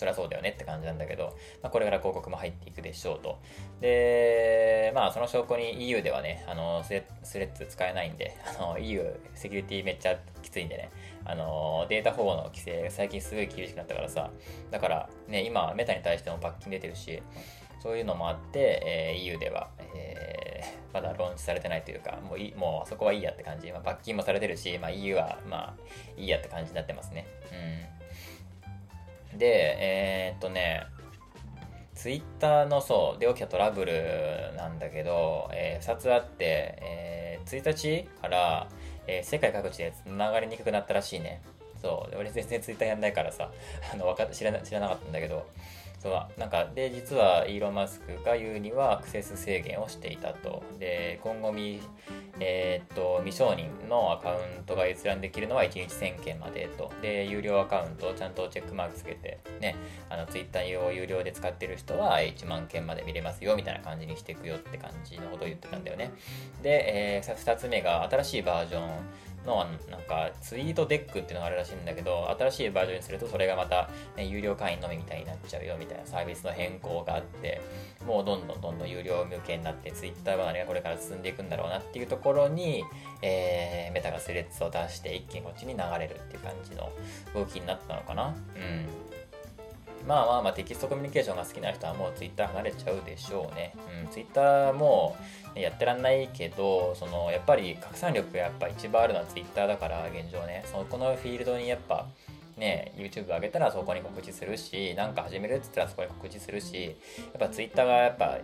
[0.00, 3.38] そりゃそうだよねって感じなんだけど、まあ、これから広告も入っていくでしょうと。
[3.82, 10.88] で、まあ、その証拠に EU ではね、あのスレッズ使えないんで、 あの EU セキュリティめっちゃきついんでね、
[11.26, 14.30] あのデータ保護の規制が最近すごい厳しくなったからさ、
[14.70, 17.22] だからね、今、メタに対しても罰金出てるし、
[17.82, 23.70] そういうのもあって、えー、EU では、えー、まだローンチされてないというか、もういもうあそこはいいやって感じ。
[23.70, 25.82] まあ、罰金もされてるし、まあ、EU はまあ
[26.16, 27.26] いいやって感じになってますね。
[27.52, 27.99] うん。
[29.36, 30.86] で、えー、っとね、
[31.94, 38.68] ツイッターのそう、で起きたトラブルなんだけど、えー、2つあって、えー、1日から、
[39.06, 41.42] えー、世界各地で繋がりにくくなったらしいね。
[41.80, 43.50] そう、俺全然ツイッターやんないからさ、
[43.92, 45.46] あの、わか知らな知らなかったんだけど、
[46.00, 50.62] そうなんかで実はイーロン・マスクが言うにはアクセス制限をしていたと。
[50.78, 51.78] で今後未,、
[52.40, 56.90] えー、っと未承認のアカウントが閲覧できるのは1日1000件までと。
[57.02, 59.76] で有料アカウントをちゃんとチェックマークつけてね
[60.08, 66.12] あのツイッターを有料で使ってる人は1万件まで見れますよみたいな感じにしていくよって感じのことを言ってたんだよね。
[66.62, 68.88] で、えー、2つ目が新しいバージョン
[69.46, 77.60] のはなんかツイートデックっていうのがあるらしいんだけど新しいバージョンにするとそれがまた、ね、有料会員のみみたいになっちゃうよみたいなサービスの変更があって
[78.06, 82.84] もうどんどんどんどん有料向けになってツイッター離れがこれから進んでいくんだろうなっていうところに、
[83.22, 86.90] えー、メタがスレッズを出して一気にこっちに流れるっていう感じの
[87.34, 88.34] 動きになったのかな。
[88.56, 89.09] うん。
[90.06, 93.74] まあまあまあテキストコミュニケーションが好きな人はもうツイッター離れちゃうでしょうね。
[94.04, 95.16] うん、ツイッターも
[95.54, 102.06] やってらんないけど、そのやっぱり拡散力がやっぱ一番あるのはツイッターだから現状ね、そこのフィールドにやっぱ
[102.56, 108.38] ね、YouTube 上げたらそこに告知するし、なんか始めるって言ったらそこに告知するし、やっぱ Twitter がやっぱ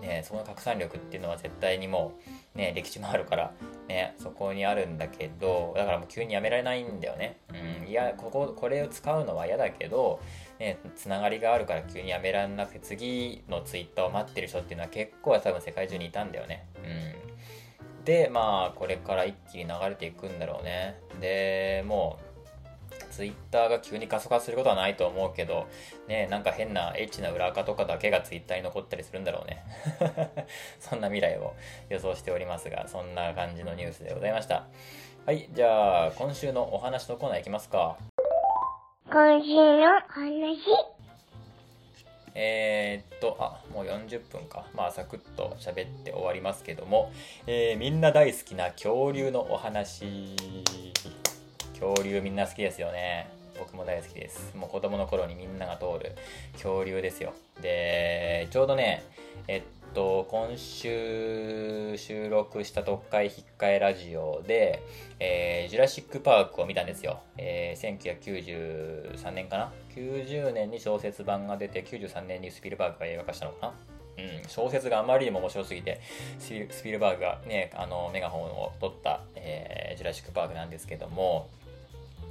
[0.00, 2.12] ね、その拡散力っていうのは絶対にも
[2.54, 3.52] うね、歴史もあるから、
[3.88, 7.38] ね、そこにあるんだけど、だからもう急にやめられないんだよね。
[7.82, 10.20] うん、いや、ここ、これを使うのは嫌だけど、
[10.62, 16.64] ね、つながりがあるから急にやめられなくて、次の Twitter を待ってる人っていうのは結構は多分世界中にいたんだよね。
[16.84, 18.04] うん。
[18.04, 21.00] で、まあ、これから一気に流れていくんだろうね。
[21.20, 25.66] で、もう、ツイッターが急に加速化することはないと思うけど、
[26.06, 29.64] ね、なんか変なエッチな裏垢とかだけがツイッターに残ったりするんだろうね。
[30.78, 31.54] そんな未来を
[31.88, 34.68] 予想しておりますが、そんな感じのニュースでございました。
[35.26, 37.96] はい、じゃあ、今週のお話のコーナーいきますか。
[39.12, 40.58] 今週の話。
[42.34, 44.64] えー、っと、あ、もう40分か。
[44.74, 47.12] まあ、サクッと喋って終わりますけども、
[47.46, 50.34] えー、みんな大好きな恐竜のお話。
[51.78, 53.28] 恐竜みんな好きですよね。
[53.58, 54.56] 僕も大好きです。
[54.56, 56.12] もう子供の頃にみんなが通る
[56.54, 57.34] 恐竜ですよ。
[57.60, 59.02] で、ちょうどね、
[59.46, 64.82] えっと、今週収録した特会引っかえラジオで、
[65.20, 67.20] えー、ジュラシック・パークを見たんですよ。
[67.36, 73.74] えー、1993年かな ?90 年に小説版が出て、93年にスピルバーグが映画化したのかな？
[74.18, 76.00] うん、小説があまりにも面白すぎて、
[76.38, 76.50] ス
[76.82, 81.48] ピルバーグがね、あの、メガホンを取った、えー、ジュラシック・パークなんですけども、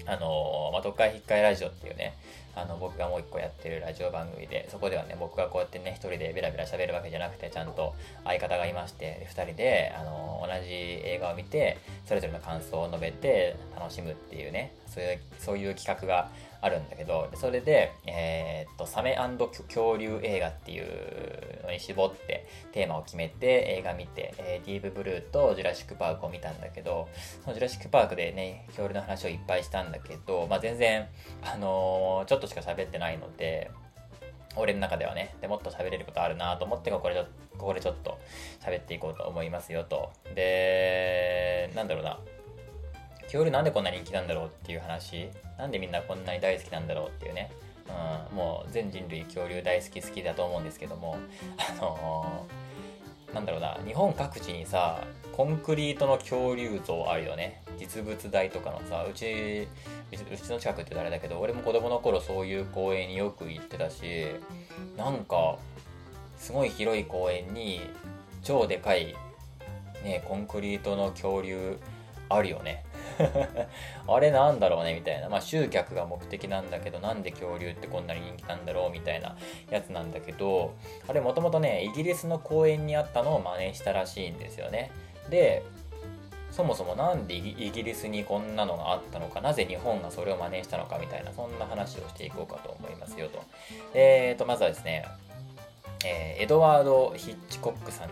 [0.05, 2.15] あのまあ、特会引っかえラジオっていうね、
[2.55, 7.93] あの、僕がもう一個やってるラジオ番組で、そこではね、僕がこうやってね、一人でベラベラ喋るわけじゃなくて、ちゃんと
[8.23, 16.29] 相方がいまして、2人で、あの、同じ映画を見て、それぞれの感想を述べて楽しむっていうね、そういう、そういう企画が
[16.61, 27.09] あるんだけど、それで、えー、っと、サメ恐竜映画っていうのに絞ってテーマを決めて映画見て、えー、ディーブ・ブルーとジュラシック・パークを見たんだけど、
[27.43, 31.07] そのジュラシック・パークでね、恐竜の話をいっぱいしたんだけど、まあ、全然、
[31.41, 33.71] あのー、ちょっとしか喋ってないので、
[34.55, 37.25] 俺の中ではね、でもっと喋れることあるなと思って、ここで
[37.57, 38.19] ここでちょっと
[38.59, 40.11] 喋っていこうと思いますよと。
[40.35, 42.19] で、なんだろうな。
[43.31, 45.29] 恐竜なんでこんな人気なんだろうっていう話？
[45.57, 47.49] なんでみんなこんなに大好きなんだろうっていうね、
[48.29, 51.17] うん、もう全人類恐竜大好き好きだと思うんですけども。
[51.57, 53.79] あのー、なんだろうな。
[53.85, 55.01] 日本各地にさ
[55.31, 57.63] コンクリートの恐竜像あるよね。
[57.77, 59.65] 実物大とかのさうち
[60.11, 64.25] うちの近くって誰だけど俺も子供の頃そういう公園によく行ってたし
[64.97, 65.57] なんか
[66.37, 67.79] すごい広い公園に
[68.43, 69.15] 超でかい
[70.03, 71.79] ねコンクリートの恐竜
[72.27, 72.83] あるよね。
[74.07, 75.29] あれなんだろうねみたいな。
[75.29, 79.35] まあ集客が目的なんだけど、なんで恐竜ってこんなに人気なんだろうみたいな
[79.69, 80.73] やつなんだけど、
[81.07, 84.91] あれもともとね、イギリスの公園にあったのを真似したらしいんですよね。
[85.29, 85.63] で、
[86.51, 93.41] そもそもなんでイギリスにこんなのがあったのか、なぜ日本がそれを真似したのかみたいな、そんな話をしていこうかと思いますよと。
[93.93, 95.05] えーと、まずはですね、
[96.05, 98.09] えー、エドワード・ヒッチコックさん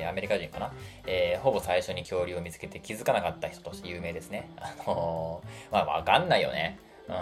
[0.00, 0.72] え、アメリカ人かな、
[1.06, 4.50] えー、ほぼ最初に恐竜を見つけて気づかなかった人として有名ですね。
[4.56, 6.78] あのー、まあわかんないよね。
[7.08, 7.14] うん。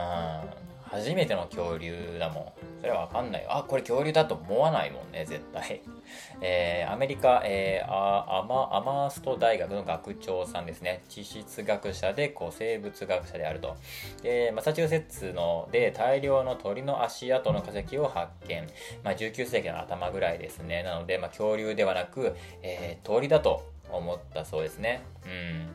[0.95, 2.53] 初めての恐竜だもん。
[2.81, 3.49] それはわかんないよ。
[3.51, 5.81] あ、これ恐竜だと思わないもんね、絶対。
[6.41, 11.03] えー、アメリカ、えー、アマアマースト大学の学長さんですね。
[11.09, 13.77] 地質学者で古生物学者であると。
[14.23, 18.65] で、マサチューセッツので大量の鳥の足跡の化石を発見。
[19.03, 20.85] まあ、19世紀の頭ぐらいですね。
[20.85, 25.03] なので、まあ、恐竜ではなく、えー、鳥だと思ったそうですね。
[25.25, 25.75] うん。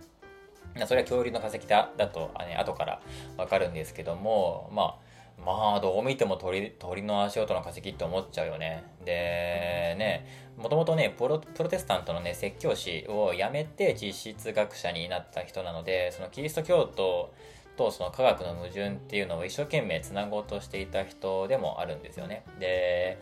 [0.88, 3.02] それは恐竜の化石だだと、ね、後から
[3.38, 5.09] わかるんですけども、まあ、
[5.46, 8.84] まあ、どう見ても鳥鳥の足音の化石って思っちゃうよね。
[9.06, 10.28] で、ね、
[10.58, 17.34] もともとねプロ、テスタントのね、説教師を辞めて実質学者になった人なので、そのキリスト教徒
[17.78, 22.44] とその科学の矛盾っていうのを一生懸命つなごうとしていた人でもあるんですよね。
[22.60, 23.18] で、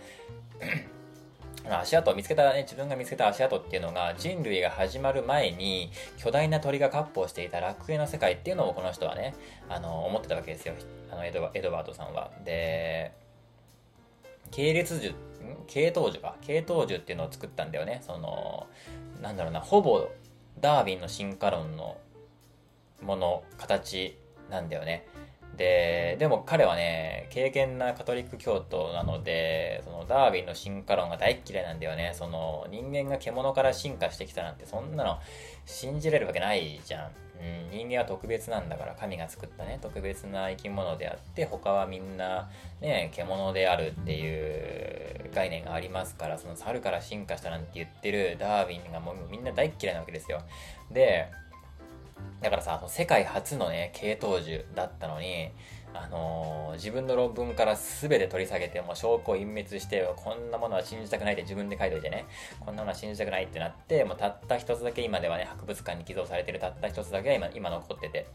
[1.69, 9.35] 足跡を見つけたね、自分が見つけた足跡っていうのが人類が始まる前に巨大な鳥が割烹していた楽園の世界っていうのをこの人はね、
[9.69, 10.73] あの、思ってたわけですよ。
[11.17, 12.31] のエド、エドワードさんは。
[12.45, 13.11] で、
[14.51, 15.13] 系列樹、
[15.67, 16.35] 系統樹か。
[16.41, 18.01] 系統樹っていうのを作ったんだよね。
[18.05, 18.67] その、
[19.21, 20.07] なんだろうな、ほぼ
[20.59, 21.97] ダーウィンの進化論の
[23.01, 24.17] もの、形
[24.49, 25.05] なんだよね。
[25.55, 32.11] で、でも彼はね、敬虔なカトリック教徒なので、そのダーウィンの進化論が大っ嫌いなんだよね。
[32.13, 35.17] その人間が獣から進化してきたなんてそんなの
[35.65, 37.11] 信じれるわけないじゃん。
[37.41, 42.49] うん、人間は特別なんだから神が作ったね特別な生き物であって他はみんな
[42.81, 50.41] ね獣であるっていう概念がありますからその猿から進化したなんて言ってるダーウィンがもうみんな大っ嫌いなわけですよ。
[50.91, 51.27] で
[52.41, 55.49] だからさ、世界初のね、系統樹だったのに、
[56.03, 62.25] あのー、自分の論文から全て取り下げて、もう証拠を隠滅して、こんなものは信じたくないって自分で書いといてね、
[62.59, 68.27] こんなものは信じたくないってなって、もうたった一つだけ今ではね、博物館に寄贈されてるたった一つだけが今今残ってて、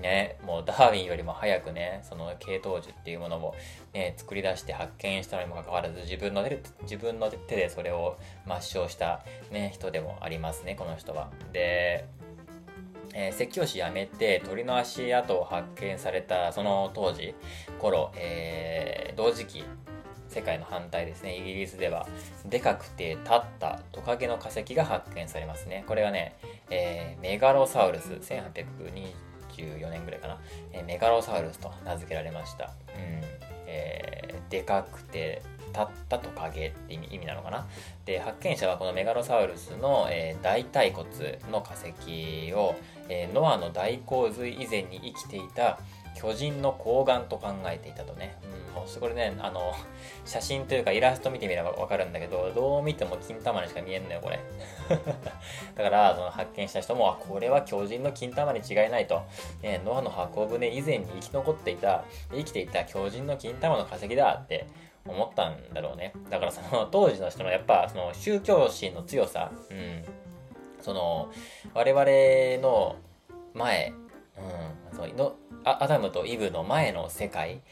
[0.00, 3.54] ね、もうダーウィンよりも早くね、その系統樹っていうものを
[3.92, 11.30] ね、作り出して発見したのにもかかわらず、自分の手で、自分の手でそれを抹消したね、人でもありますね、この人は。
[11.52, 12.06] で、
[13.14, 17.34] えー、説教師辞めて鳥の足跡を発見されたその当時
[17.78, 19.64] 頃、えー、同時期
[20.28, 21.36] 世界の反対ですね。
[21.36, 22.08] イギリスでは
[22.44, 25.84] でかくて立ったトカゲの化石が発見されますね。
[25.86, 26.34] これはね、
[26.70, 30.40] えー、メガロサウルス1824年ぐらいかな、
[30.72, 33.22] え、メガロサウルスと名付けられました、うん。
[33.66, 37.66] えー、でかくて立ったトカゲって意味なのかな。
[38.04, 42.74] で発見者はこのメガロサウルスの、えー、大腿骨の化石を、
[43.08, 45.78] えー、ノアの大洪水以前に生きていた
[46.14, 48.36] 巨人の睾丸と考えていたとね。
[48.44, 49.74] うん、もうこれね、あの、
[50.24, 54.38] 写真というかイラスト見てみればわかるんだけど、どう見ても金玉にしか見えんのよ、これ。
[55.74, 59.22] だから、その発見した人もあ、これは巨人の金玉に違いないと。
[59.60, 64.66] ね、ノアの箱舟以前に生き残っていた、生きていた巨人の金玉の化石だって
[65.06, 66.12] 思ったんだろうね。
[66.30, 70.04] だからその当時の人のやっぱその宗教心の強さ、うん、
[70.84, 71.32] その
[71.72, 72.96] 我々の
[73.54, 73.94] 前、
[74.92, 77.62] うん、そのアダムとイブの前の世界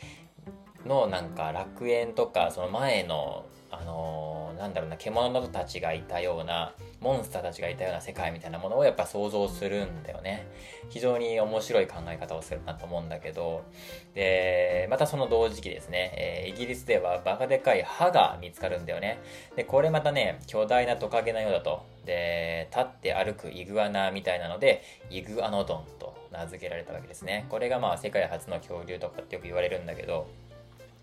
[0.86, 10.46] のなんか楽園とかその前のあのー、なんだろうな獣たちがいたようなモンスターたちがいたような世界みたいなものをやっぱ想像するんだよね。
[10.88, 13.64] 非常に面白い考え方をするなと思うんだけど、
[14.14, 19.18] で、またその同時期ですね、え、イギリスではバカでかい歯が見つかるんだよね。
[19.56, 21.84] で、これまたね、巨大なトカゲのようだと。
[22.06, 27.46] で、立って歩くイグアナみたいなので、イグアノドンと名付けられたわけですね。
[27.48, 30.28] これがまあ世界初の恐竜とかってよく言われるんだけど、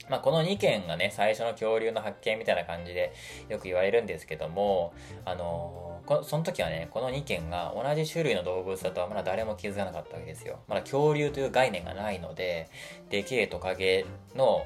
[0.10, 3.14] まあ、この2件がね、最初の恐竜の発見みたいな感じで
[3.48, 4.94] よく言われるんですけども、
[5.26, 10.60] あのー、その時はね、この2件が同じ種類の動物だとはまだ誰も気づかなかったわけですよ。
[10.68, 12.70] まだ恐竜という概念がないので、
[13.10, 14.06] でけえトカゲ
[14.36, 14.64] の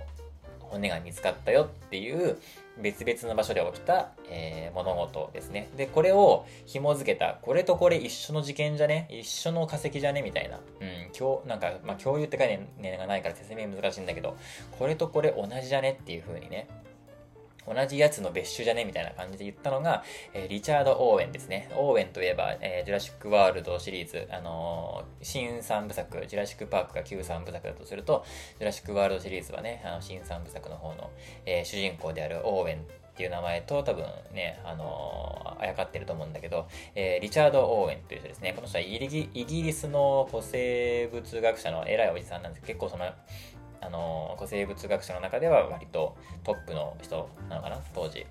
[0.60, 2.38] 骨が見つかったよっていう
[2.82, 5.70] 別々の場所で起きた、えー、物事ですね。
[5.78, 9.08] で、これを紐付けた、これとこれ一緒の事件じゃね？
[9.12, 10.22] 一緒の化石じゃね？
[10.22, 10.58] みたいな。
[10.58, 14.36] うん、今日、なんか、まあ、共有って概念がないから説明難しいんだけど、
[14.80, 15.98] これとこれ同じじゃね？
[16.02, 16.68] っていう風にね、
[17.68, 18.86] 同じやつの別種じゃね？
[18.86, 20.04] みたいな感じで言ったのが、
[20.34, 21.70] えー、リチャード・オーウェンですね。
[21.76, 28.26] オーウェンといえば、えー、ジュラシック・ワールドシリーズ、あのー、新3部作、ジュラシック・パークが旧3部作だとすると、
[28.58, 31.10] ジュラシック・ワールドシリーズはね、あの新3部作の方の、
[31.46, 32.82] えー、主人公であるオーウェン
[33.14, 38.54] っていう名前と多分ね、あのー、あやかってると思うんだけど、えー、リチャード・オーウェンという人ですね。
[38.54, 43.06] この人はイギリスの古生物学者の偉いおじさんなんですけど、結構その、
[43.86, 48.26] あの古生物学者の中では割とトップの人なのかな当時。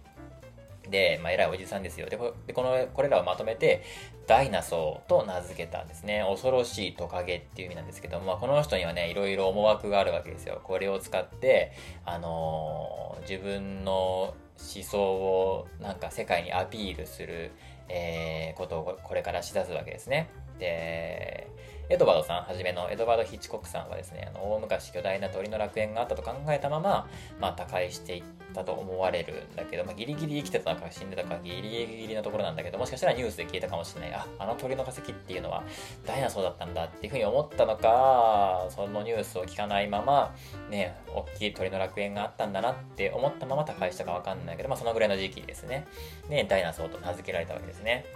[0.90, 2.08] で、まあ、偉いおじさんですよ。
[2.08, 3.82] でこのこれらをまとめて
[4.26, 6.24] ダイナソーと名付けたんですね。
[6.28, 10.60] 恐ろしいトカゲっていう意味なんですけども、まあ、この人にはねいろいろ思惑があるわけですよ。
[10.64, 11.72] これを使って
[12.04, 17.52] あの、自分の思想をなんか世界にアピールする、
[17.88, 20.30] えー、ことをこれからしだすわけですね。
[20.58, 21.48] で
[21.92, 27.06] エドワードさんはじめのエドワード・ヒッチコックさんはですね、あの大昔巨大な鳥の楽園があったと考えたまま、
[27.38, 28.22] まあ、他界していっ
[28.54, 34.14] たと思われるんだけど、まあ、ギリギリ生きてたのか死んでたかギリギリのところなんだけど、もしかしたらニュースで聞いたかもしれない。
[34.14, 35.64] あ、あの鳥の化石っていうのは
[36.06, 40.34] ダイナソーだったんだっていうふうに思ったのか、そのニュースを聞かないまま、
[40.70, 45.86] ね、大きい鳥の楽園があったんだなって思ったまま他界したかわかんないけど、まあ、そのぐらいの時期ですね。
[46.30, 48.06] で、ダイナソーと名付けられたわけですね。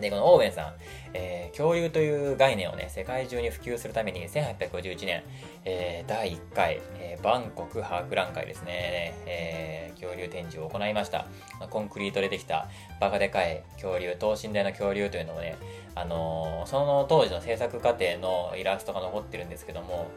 [0.00, 0.74] で、このオーウェンさん、
[1.12, 5.22] えー、恐竜という概念をね、世界中に普及するために、1851年、
[5.64, 11.26] えー、第1回、えー、バンコク博覧会ですね、えー、恐竜展示を行いました。
[11.70, 12.68] コンクリートでできた
[13.00, 15.56] バカでかい恐竜、等身大の恐竜というのをね、
[15.94, 20.08] あのー、その当時の制作過程のイラストが残ってるんですけども、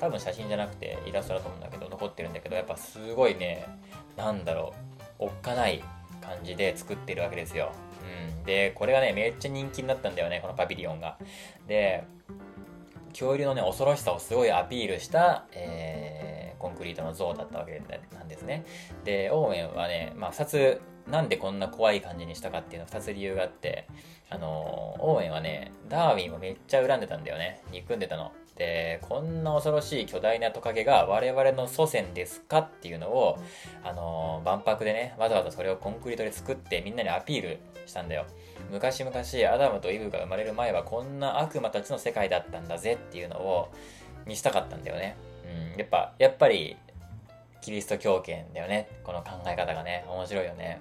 [0.00, 3.64] 多分写真じゃなくてイラストだと思うんだけど、残ってるんだけど、やっぱすごいね、
[4.16, 4.74] なんだろ
[5.18, 5.82] う、おっかない
[6.20, 7.72] 感じで作ってるわけですよ。
[8.38, 8.44] うん。
[8.44, 11.18] で、これがね、めっちゃ人気になったんだよね、このパビリオンが。
[11.66, 12.04] で、
[13.14, 17.80] 恐竜のね、恐ろしさをすごいアピールした、えー、コンクリートの像だったわけ
[18.14, 18.64] なんですね。
[19.04, 23.86] で、オーウェンはね、まあ、2つ、なんでこんな怖い感じにしたかっていうの2つ理由があって、
[24.30, 27.62] あのー、オーウェンはね、ダーウィンをめっちゃ恨んでたんだよね。
[27.70, 28.32] 憎んでたの。
[28.56, 33.38] で、こんな恐ろしい巨大なトカゲが我々の祖先ですかっていうのを、
[33.82, 38.26] あのー、万博でね、わざわざそれをコンクリートで作ってみんなにアピールしたんだよ。
[38.70, 39.16] 昔々
[39.52, 43.72] アダムとイブが生まれる前はこんな悪魔たちの世界だったんだぜっていうのを
[44.26, 45.16] 見したかったんだよね。
[45.72, 46.76] うん、やっぱ、やっぱり、
[47.60, 48.88] キリスト教圏だよね。
[49.04, 50.80] この考え方がね、面白いよね。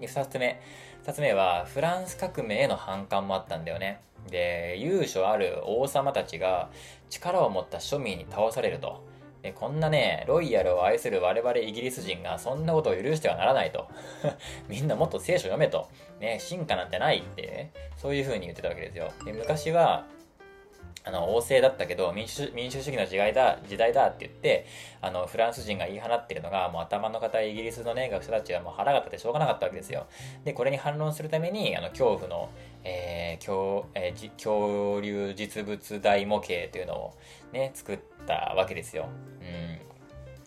[0.00, 0.60] 二つ目。
[1.02, 4.00] 二つ目は、フランス革命への反感もあったんだよね。
[4.30, 6.70] で、由緒ある王様たちが
[7.10, 9.04] 力を持った庶民に倒されると。
[9.44, 13.88] えこんなね、ロイヤルを愛する我々イギリス人がそんなことを許してはならないと。
[14.68, 15.88] みんなもっと聖書読めと。
[16.20, 19.10] ね、進化なんてないって、ね、そういう風に言ってたわけですよ。
[19.24, 20.06] で昔は、
[21.04, 24.66] あの、王政だったけど、民主、民主主義の時代だ、時代だって言って、
[25.00, 30.06] あの、フランス人が言い放ってるのが、もう頭の固いイギリスのね、学者たちはもう腹が立ってしょうがなかったわけですよ。
[30.44, 32.50] で、これに反論するために、あの、恐怖の、
[32.84, 37.14] えー、恐、えー、恐竜実物大模型というのを
[37.52, 39.08] ね、作ったわけですよ。
[39.40, 39.91] うん。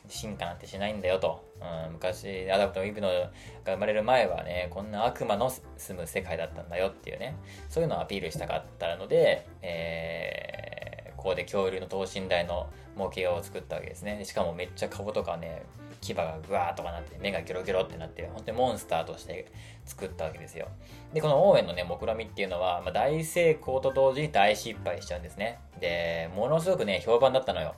[0.07, 1.43] 進化なんてしないんだよと。
[1.61, 3.31] うん、昔、アダムとイブのが
[3.65, 7.37] 生まれる前はね、こんな悪魔の住む世界だったんだよっていうね、
[7.69, 14.23] そういうのをアピールしたかったので、えー、ここで恐竜の等身大の模型を作ったわけですね。
[14.25, 15.63] しかもめっちゃ顔とかね、
[16.01, 19.51] 牙がグワーとかなって、目がギョロギョロってなって、本当にモンスターとして
[19.85, 20.67] 作ったわけですよ。
[21.13, 25.59] で、このオーウェンのね、目論みっていうのは、まあ、大成功と同時に大失敗しちゃうんですね。
[25.79, 27.75] で、ものすごくね、評判だったのよ。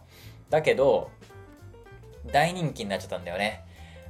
[0.50, 1.10] だけど、
[2.26, 3.64] 大人気になっちゃったんだよね。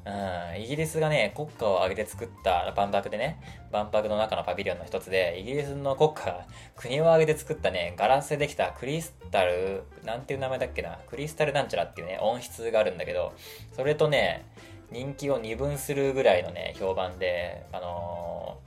[0.08, 3.41] うん、イギリスがね、国家を挙げて作った万博でね、
[3.74, 6.47] 万博の中のパビリオンの一つで、イギリスの国家
[6.78, 13.34] 国を挙げて作ったね、ガラスでできたクリスタル、なんていう名前だっけな、クリスタルなんちゃらっていうね、音質があるんだけど、
[13.76, 14.45] それとね、
[14.91, 18.60] 人気を二分するぐらいのね、評判で、あの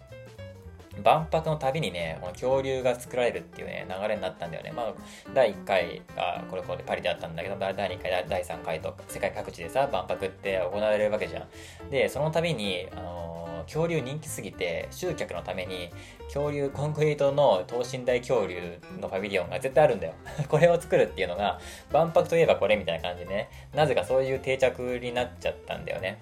[1.03, 4.73] 万博のたびにね、この恐竜が作られるっていうね、流れになったんだよね。
[4.73, 4.95] まあ、
[5.35, 11.47] 第1回がこれこれパリであったんだけど、第2回、第3回と世界各地でさ、万博って行われるわけじゃ
[11.87, 11.91] ん。
[11.91, 15.91] で、そのたびに、あのー、恐竜人気すぎて、集客のために、
[16.25, 20.15] 恐竜、コンクリートの等身大恐竜のパビリオンが絶対あるんだよ。
[20.49, 21.61] これを作るっていうのが、
[21.93, 26.21] 万博といえばこれみたいな感じでね、なぜかそういう定着になっちゃったんだよね。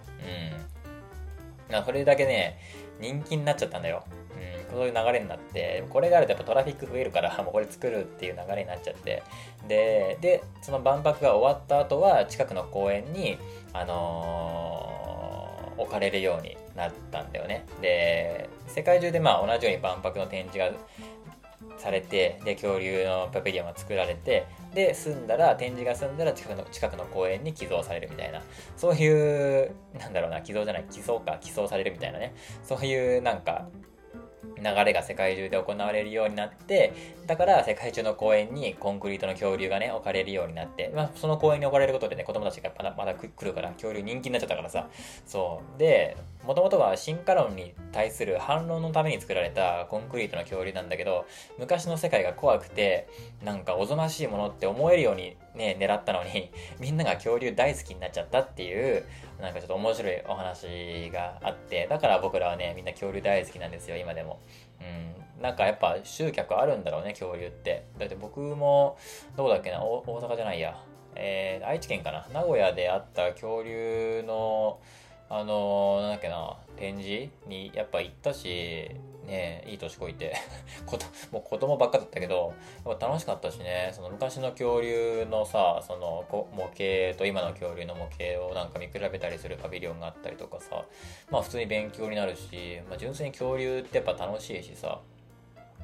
[1.68, 1.72] うん。
[1.72, 2.58] まあ、それだけね、
[3.00, 4.04] 人気になっちゃったんだよ。
[4.40, 9.22] うんそういう流れになって、これがあるとやっぱトラフィック増えるから、 もうこれ作るっていう流れになっちゃって、
[9.66, 13.38] で、で、その万博が終わった後は、近くの公園に、
[13.72, 17.64] あのー、置かれるようになったんだよね。
[17.80, 20.72] で、世界中でまあ同じように万博の展示が
[21.78, 28.42] されてで恐竜のパビリオンが作られてで済んだら展示が済んだら近くの近くの公園に寄贈されるみたいな。
[28.76, 32.34] そういうなんだろうな寄贈じゃない寄贈か寄贈されるみたいなね。
[32.62, 33.68] そういうなんか
[34.62, 36.92] 流れが世界中で行われるようになって
[37.26, 44.88] だから世界中の公園にコンクリートの恐竜がね置かれるようになって、まあ、その公園に置かれることでね子供たちがまだまだ来るから恐竜人気になっちゃったからさ。
[45.26, 45.78] そう。
[45.78, 46.16] で
[46.48, 51.26] もともとは進化論に対する反論のために作られたコンクリートの恐竜なんだけど
[51.58, 53.06] 昔の世界が怖くて
[53.44, 56.50] なんかおぞましいものって思えるようにね狙ったのに
[56.80, 59.04] みんなが恐竜大好きになっちゃったっていう
[59.40, 64.40] なんかちょっと面白いお話があって、だから僕らはね、みんな恐竜大好きなんですよ、今でも。
[64.80, 65.42] うん。
[65.42, 67.84] なんかやっぱ集客あるんだろうね、恐竜って。
[67.98, 68.98] だって僕も、
[69.36, 70.82] どこだっけな、大阪じゃないや。
[71.14, 72.26] えー、愛知県かな。
[72.32, 74.80] 名古屋であった恐竜の、
[75.30, 78.90] あのー、なんだっけな、展示にやっぱ行ったし、
[79.28, 80.34] ねいい年こいて
[80.86, 82.54] こともう子供ばっかだったけど
[82.84, 90.84] やっぱ楽しかったしねその昔の恐竜のさその模型と今の恐竜の模型をなんか見比べたりするパビリオンがあったりとかさ
[91.30, 95.00] まあ普通に勉強になるし、まあ、純粋に恐竜ってやっぱ楽しいしさ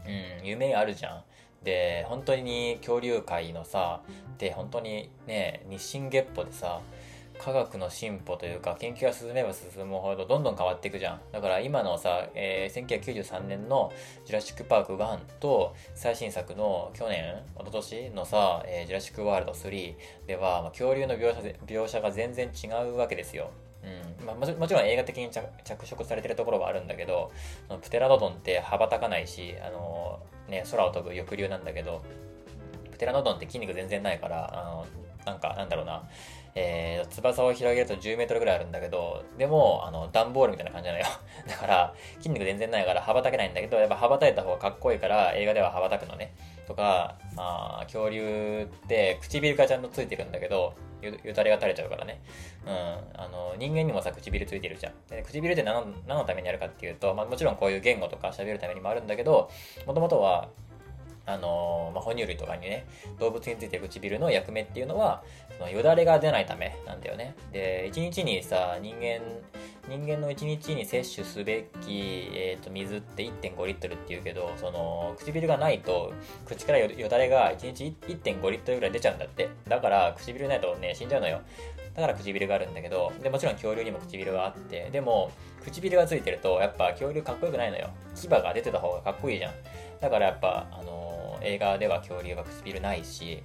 [0.07, 1.25] うん夢あるじゃん。
[1.63, 4.03] で本当に恐竜界のさ
[4.37, 6.81] で本当にね日進月歩でさ
[7.39, 11.21] 科学の進歩というか研究が進めば進むほどどんどん変わっていくじゃん。
[11.33, 13.93] だから今のさ、えー、1993年の
[14.25, 23.51] 「ジュラシック・パーク1」と最新作の去年一昨年のさ、えー「ジュラシック・ワールド3」では、まあ、恐竜の描写描写が全然違うわけですよ。
[23.83, 24.27] うん。
[24.27, 27.31] まあ、もちろん映画的に着色されてるところはあるんだけど
[27.69, 32.03] そのプテラノドンって羽ばたかないし、あのー、ね、空を飛ぶ翼竜なんだけど
[32.91, 34.87] プテラノドンって筋肉全然ないからあの
[35.27, 36.09] なんかなんだろうな。
[36.57, 41.07] えー、翼を広げると10メートルぐらいあるんだけど、でも、あの、段ボールみたいな感じなのよ。
[41.49, 46.33] だから、筋肉全然ないから羽ばたけないんだけど、やっぱ羽ばたいた方がかっこいいから、映画では羽ばたくのね。
[46.67, 52.21] とか、まあ、恐竜って唇がちゃんとついてるんだけど、よよたれが垂れちゃうからね。
[52.65, 52.73] うん。
[53.21, 54.93] あの、人間にもさ、唇ついてるじゃん。
[55.11, 59.51] で唇って何の何のためにあるかっていうと、まあもちろんこういう言語とか喋るためにもあるんだけど、
[59.87, 60.49] もともとは、
[61.27, 62.87] あのまあ、哺乳類とかにね、
[63.19, 65.23] 動物についてる唇の役目っていうのは、
[65.59, 67.35] そのよだれが出ないためなんだよね。
[67.53, 69.21] で、1日にさ、人間、
[69.89, 76.13] 人間の1日に摂取すべき、えーと、水って1.5リットルっていうけど、その、唇がないと、
[76.47, 79.51] 口からよだれが1日1.5リットルぐらい出ちゃうんだって。
[79.69, 81.41] だから、唇ないとね、死んじゃうのよ。
[81.95, 85.31] だから唇があるんだけど、で、もちろん恐竜にも唇があって、でも、
[85.65, 87.91] 唇がついてると、やっぱ恐竜かっこよくないのよ。
[88.15, 89.53] 牙が出てた方がかっこいいじゃん。
[90.01, 93.43] だからやっぱ、あの映画では恐竜は唇ないし、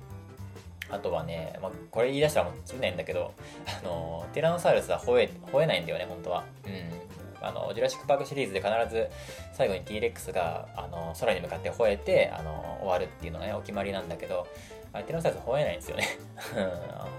[0.92, 3.34] あとはね、まあ、これ言い出したらもうきれないんだけど、
[3.68, 6.44] あの、ティラノサウルスは吠え、吠えないんだよね、本当は。
[6.66, 7.10] うん。
[7.42, 9.08] あの、ジュラシック・パークシリーズで必ず
[9.54, 14.48] 最後に T-Rex が、あの、空に向かって吠えて、あの、終わるっていうのがね、お決まりなんだけど、
[14.92, 16.08] あティラノサウルス吠えないんですよね。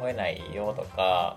[0.03, 1.37] 吠えないよとか、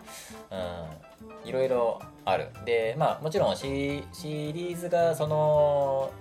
[0.52, 2.50] うん、いろいろある。
[2.66, 6.12] で、まあ、もちろんシリーズが、その、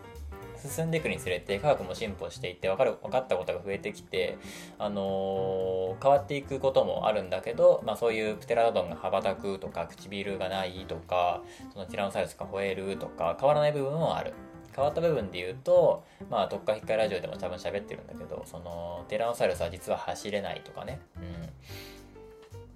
[0.69, 4.39] 進んでいくにつれて科学も進歩していって分かる分かったことが増えてきて、
[4.79, 11.43] あのー、変わっていくこともあるんだけど、まあ、そういうプテラドンが羽ばたくとか唇がないとか
[11.73, 14.33] そのティラノサウルスが吠えるとか変わらない部分もある。
[14.75, 20.99] 変わった部分で言うと、まあ、特化引っかラジオでも多分喋ってるんだけど、その、テラノサウルスは実は走れないとかね。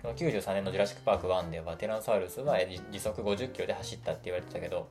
[0.05, 0.11] うん。
[0.11, 2.59] 93年のジュラシック・パーク1では、テラノサウルスは
[2.93, 4.89] 時速50キロで走ったって言われてたけど、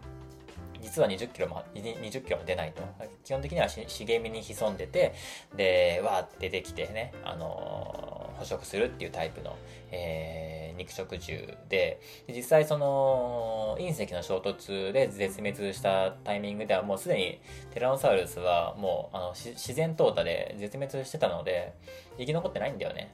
[0.85, 2.83] 実は20キロも、20キロも出ないと。
[3.23, 5.15] 基本的には茂みに潜んでて、
[5.57, 9.57] で、わーって出てきてね、あのー、捕食するっていうタイプの、
[9.91, 17.41] えー、肉食獣で、実際その、隕石の衝突で絶滅したタイミングではもうすでに
[17.73, 21.73] テラノサウルスはもう、あの、自然淘汰で絶滅してたので、
[22.19, 23.11] 生き残ってないんだよね。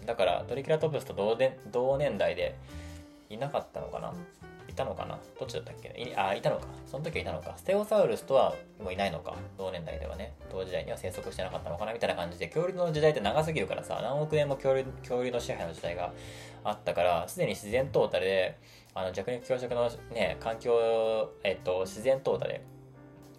[0.00, 0.06] うん。
[0.06, 1.14] だから、トリケラトプスと
[1.70, 2.56] 同年代で
[3.30, 4.12] いなかったのかな。
[4.76, 5.18] たのかな？
[5.40, 5.88] どっちだったっけ？
[6.00, 6.66] いあ、いたのか。
[6.86, 7.54] その時はいたのか。
[7.56, 9.34] ステゴサウルスとはもういないのか。
[9.58, 10.34] 同年代ではね。
[10.52, 11.92] 同時代には生息してなかったのかな？
[11.92, 16.12] みたいな感じで、恐竜の時代って長すぎるからさ、何億年も恐竜恐竜の支配の時代が
[16.62, 18.58] あったから、すでに自然淘汰で、
[18.94, 22.62] あの弱肉強食のね、環境、えっと、自然淘汰で、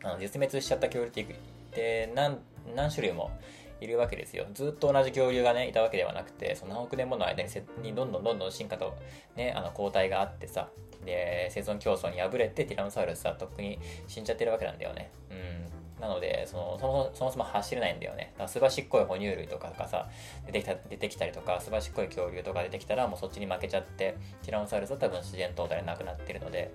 [0.04, 1.26] あの絶滅しちゃった恐竜っ
[1.72, 2.40] て何
[2.76, 3.32] 何種類も
[3.80, 4.48] いるわけですよ。
[4.54, 7.50] ずっと同じ恐竜がね、いたわけではなくて、その何億年もの間に
[7.84, 8.98] にどんどんどんどん進化と
[9.36, 10.70] ね、あの交代があってさ、
[11.08, 15.10] で、生存競争に敗れてティラノサウルスはとっくに死んじゃってるわけなんだよね。
[15.32, 16.02] うん。
[16.02, 18.32] なので、そのそもそもそも走れないんだよね。
[18.34, 20.08] だからすばしっこい哺乳類とかがさ、
[20.46, 26.72] 出てきた出てきたりとか、すばしっこい恐竜とか出てきたら、もうそっちに負けちゃって、ティラノサウルスは多分自然淘汰でなくなってるので、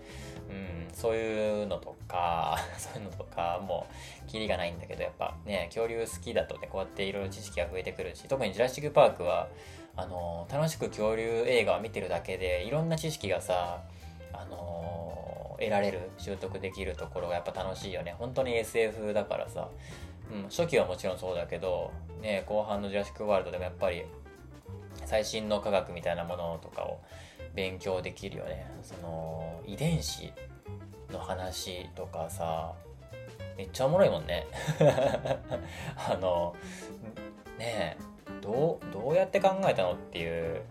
[0.51, 3.87] うん、そういうのとか、 そういうのとか、も
[4.27, 9.49] う、キリがないんだけど、やっぱね、恐竜好きだとね、こうやっていろいろ知識が増えてくるし、特にジュラシック・パークは、
[9.95, 13.83] あの楽しく恐竜映画を見てるだけで、いろんな知識がさ、
[14.33, 18.15] あの得られる、習得できるところがやっぱ楽しいよね。
[18.19, 19.69] 本当に SF だからさ、
[20.33, 24.05] うん、初期はもちろんそうだけど、ね、後半のジュラシック・ワールドでもやっぱり、
[25.05, 27.01] 最新の科学みたいなものとかを
[27.55, 28.71] 勉強できるよね。
[28.83, 30.33] その、遺伝子
[31.11, 32.73] の話とかさ、
[33.57, 34.47] めっちゃおもろいもんね。
[35.97, 36.55] あの、
[37.59, 38.03] ねえ、
[38.41, 40.63] どう、どうやって考えたのっていう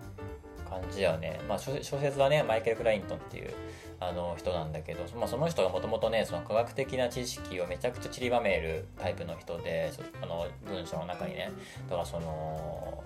[0.72, 1.40] 感じだよね。
[1.48, 3.54] まあ小説はね、マイケル・クライントンっていう
[4.00, 9.92] あの人なんだけど、まあ、その人がもともとね、その科学的な知識をめちゃくちゃ散りばめるタイプの人で、
[10.22, 11.52] あの文章の中にね、
[11.90, 13.04] だからその、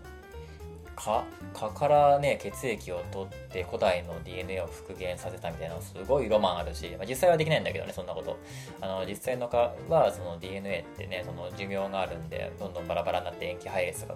[0.95, 8.38] 蚊蚊からね血液を取って古代の DNA を復元させたみたいなすごいロマンあるし、まあ、実際はできないんだけどねそんなこと。
[8.82, 14.16] あの実際の蚊はその DNA ってねその寿命があるんでどんどんバラバラになって塩基配列が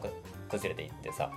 [0.50, 1.30] 崩れていってさ。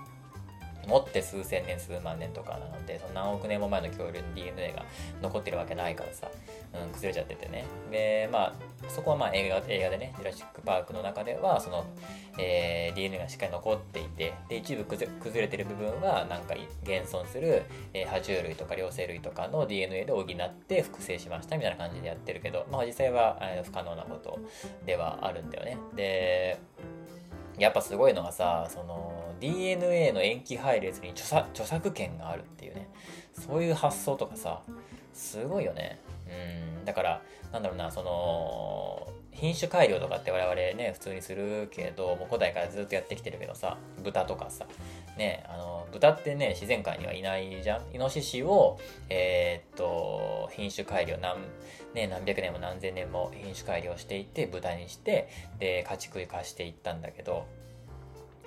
[0.86, 4.84] 持って数千年数万年とかなのでその何億年も前の恐竜の DNA が
[5.20, 6.28] 残ってるわけないからさ、
[6.74, 7.64] うん、崩れちゃっててね。
[7.90, 8.54] でまあ
[8.88, 11.84] そこはまあ映画映画でね「ジュラシック・パーク」の中ではその、
[12.38, 15.08] えー、DNA がしっかり残っていてで一部崩
[15.40, 17.62] れてる部分はなんか現存する、
[17.94, 24.38] えー、爬虫類とか両生類とかの DNA で補って複製しましたみたいな感じでやってるけど、まあ、実際は、えー、不可能なこと
[24.84, 25.76] ではあるんだよね。
[25.94, 26.58] で
[27.58, 32.88] やっぱすごいのがさその DNA の塩基配列に著作著作権があるっていうね。
[33.32, 34.62] そういう発想とかさ
[35.12, 36.00] すごいよね。
[36.26, 36.84] うん。
[36.84, 37.22] だから
[37.52, 44.66] なんだろうなその品種改良とかって我々ね普通にするけどもう古代からずっとやってきてるけどさ豚とかさ
[45.16, 47.94] ねあの豚ってね自然界にはいないじゃん。
[47.94, 48.78] イノシシを
[49.08, 49.84] えー、っと
[50.54, 51.38] 品種改良何,、
[51.94, 55.28] ね、何百年も何千年も品種改良していって豚にして
[55.58, 57.46] で家畜化していったんだけど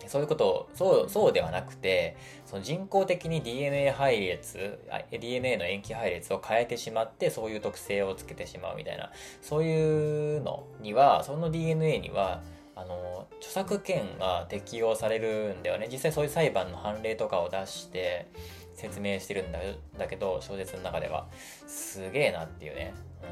[0.07, 4.79] そういうことを、そう、そうではなくて、その人工的に DNA 配列、
[5.09, 12.41] DNA の塩基配列を変えてしまって、そういう特性をつけてしまうみたいな、そういうのには、その DNA には、
[12.75, 15.87] あの、著作権が適用されるんだよね。
[15.91, 18.27] 実際そういう裁判の判例とかを出して
[18.75, 19.59] 説明してるんだ
[19.97, 21.27] だけど、小説の中では。
[21.67, 22.93] すげえなっていうね。
[23.23, 23.25] う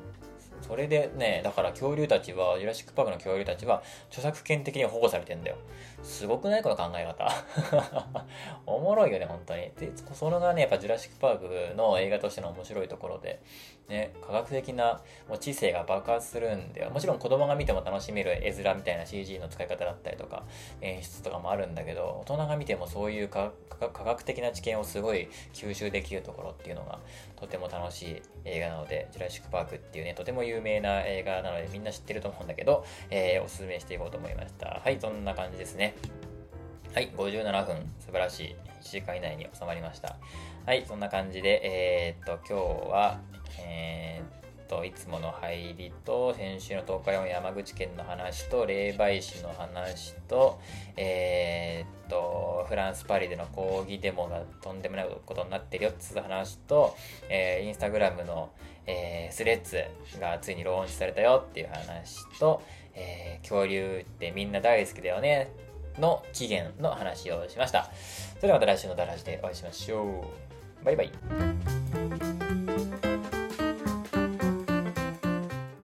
[0.00, 0.14] ん。
[0.62, 5.56] それでね、だから恐竜たちは、ジュラシックパークの恐竜たちは、著作権的に保護されてんだよ。
[6.02, 6.62] すごくない？
[6.62, 7.28] この考え方。
[8.64, 9.70] おもろいよね、本当に。
[9.78, 13.42] で、それがね、やっぱジュラシックパークの映画としての面白いところで、
[13.88, 20.44] ね、科学的なもう知性が爆発するんで、もちろん子供が見ても楽しめる絵面みたいな CG の使い方だったりとか、
[20.80, 26.98] 演出とかもあるんだけど、大人が見てもそういう科学的な知見をすごい吸収できるところっていうのが、
[27.36, 34.80] とても楽しい映画なので、ジュラシックパークっていうね、とても有名な映画なのでみんな知ってると思うんだけど、えー、おすすめしていこうと思いました。
[34.82, 35.94] はい、そんな感じですね。
[36.94, 37.92] はい、57分。
[37.98, 38.56] 素晴らしい。
[38.82, 40.16] 1時間以内に収まりました。
[40.64, 43.20] はい、そんな感じで、えー、っと、今日は、
[43.64, 50.60] えー、っと、いつもの入りと、先週の東海4山口県の話と、霊媒師の話と、
[50.96, 56.96] えー、っと、フランス・パリでの抗議デモがとんでもないことになってるよって話と、
[57.28, 58.50] えー、インスタグラムの、
[58.86, 59.84] えー、スレッズ
[60.20, 62.62] がついにローンチされたよっていう話と、
[62.94, 65.50] え、恐竜ってみんな大好きだよね
[65.98, 67.90] の起源の話をしました。
[68.36, 70.24] それではまた来週のダラジでお会いしましょ
[70.82, 70.84] う。
[70.84, 72.23] バイバイ。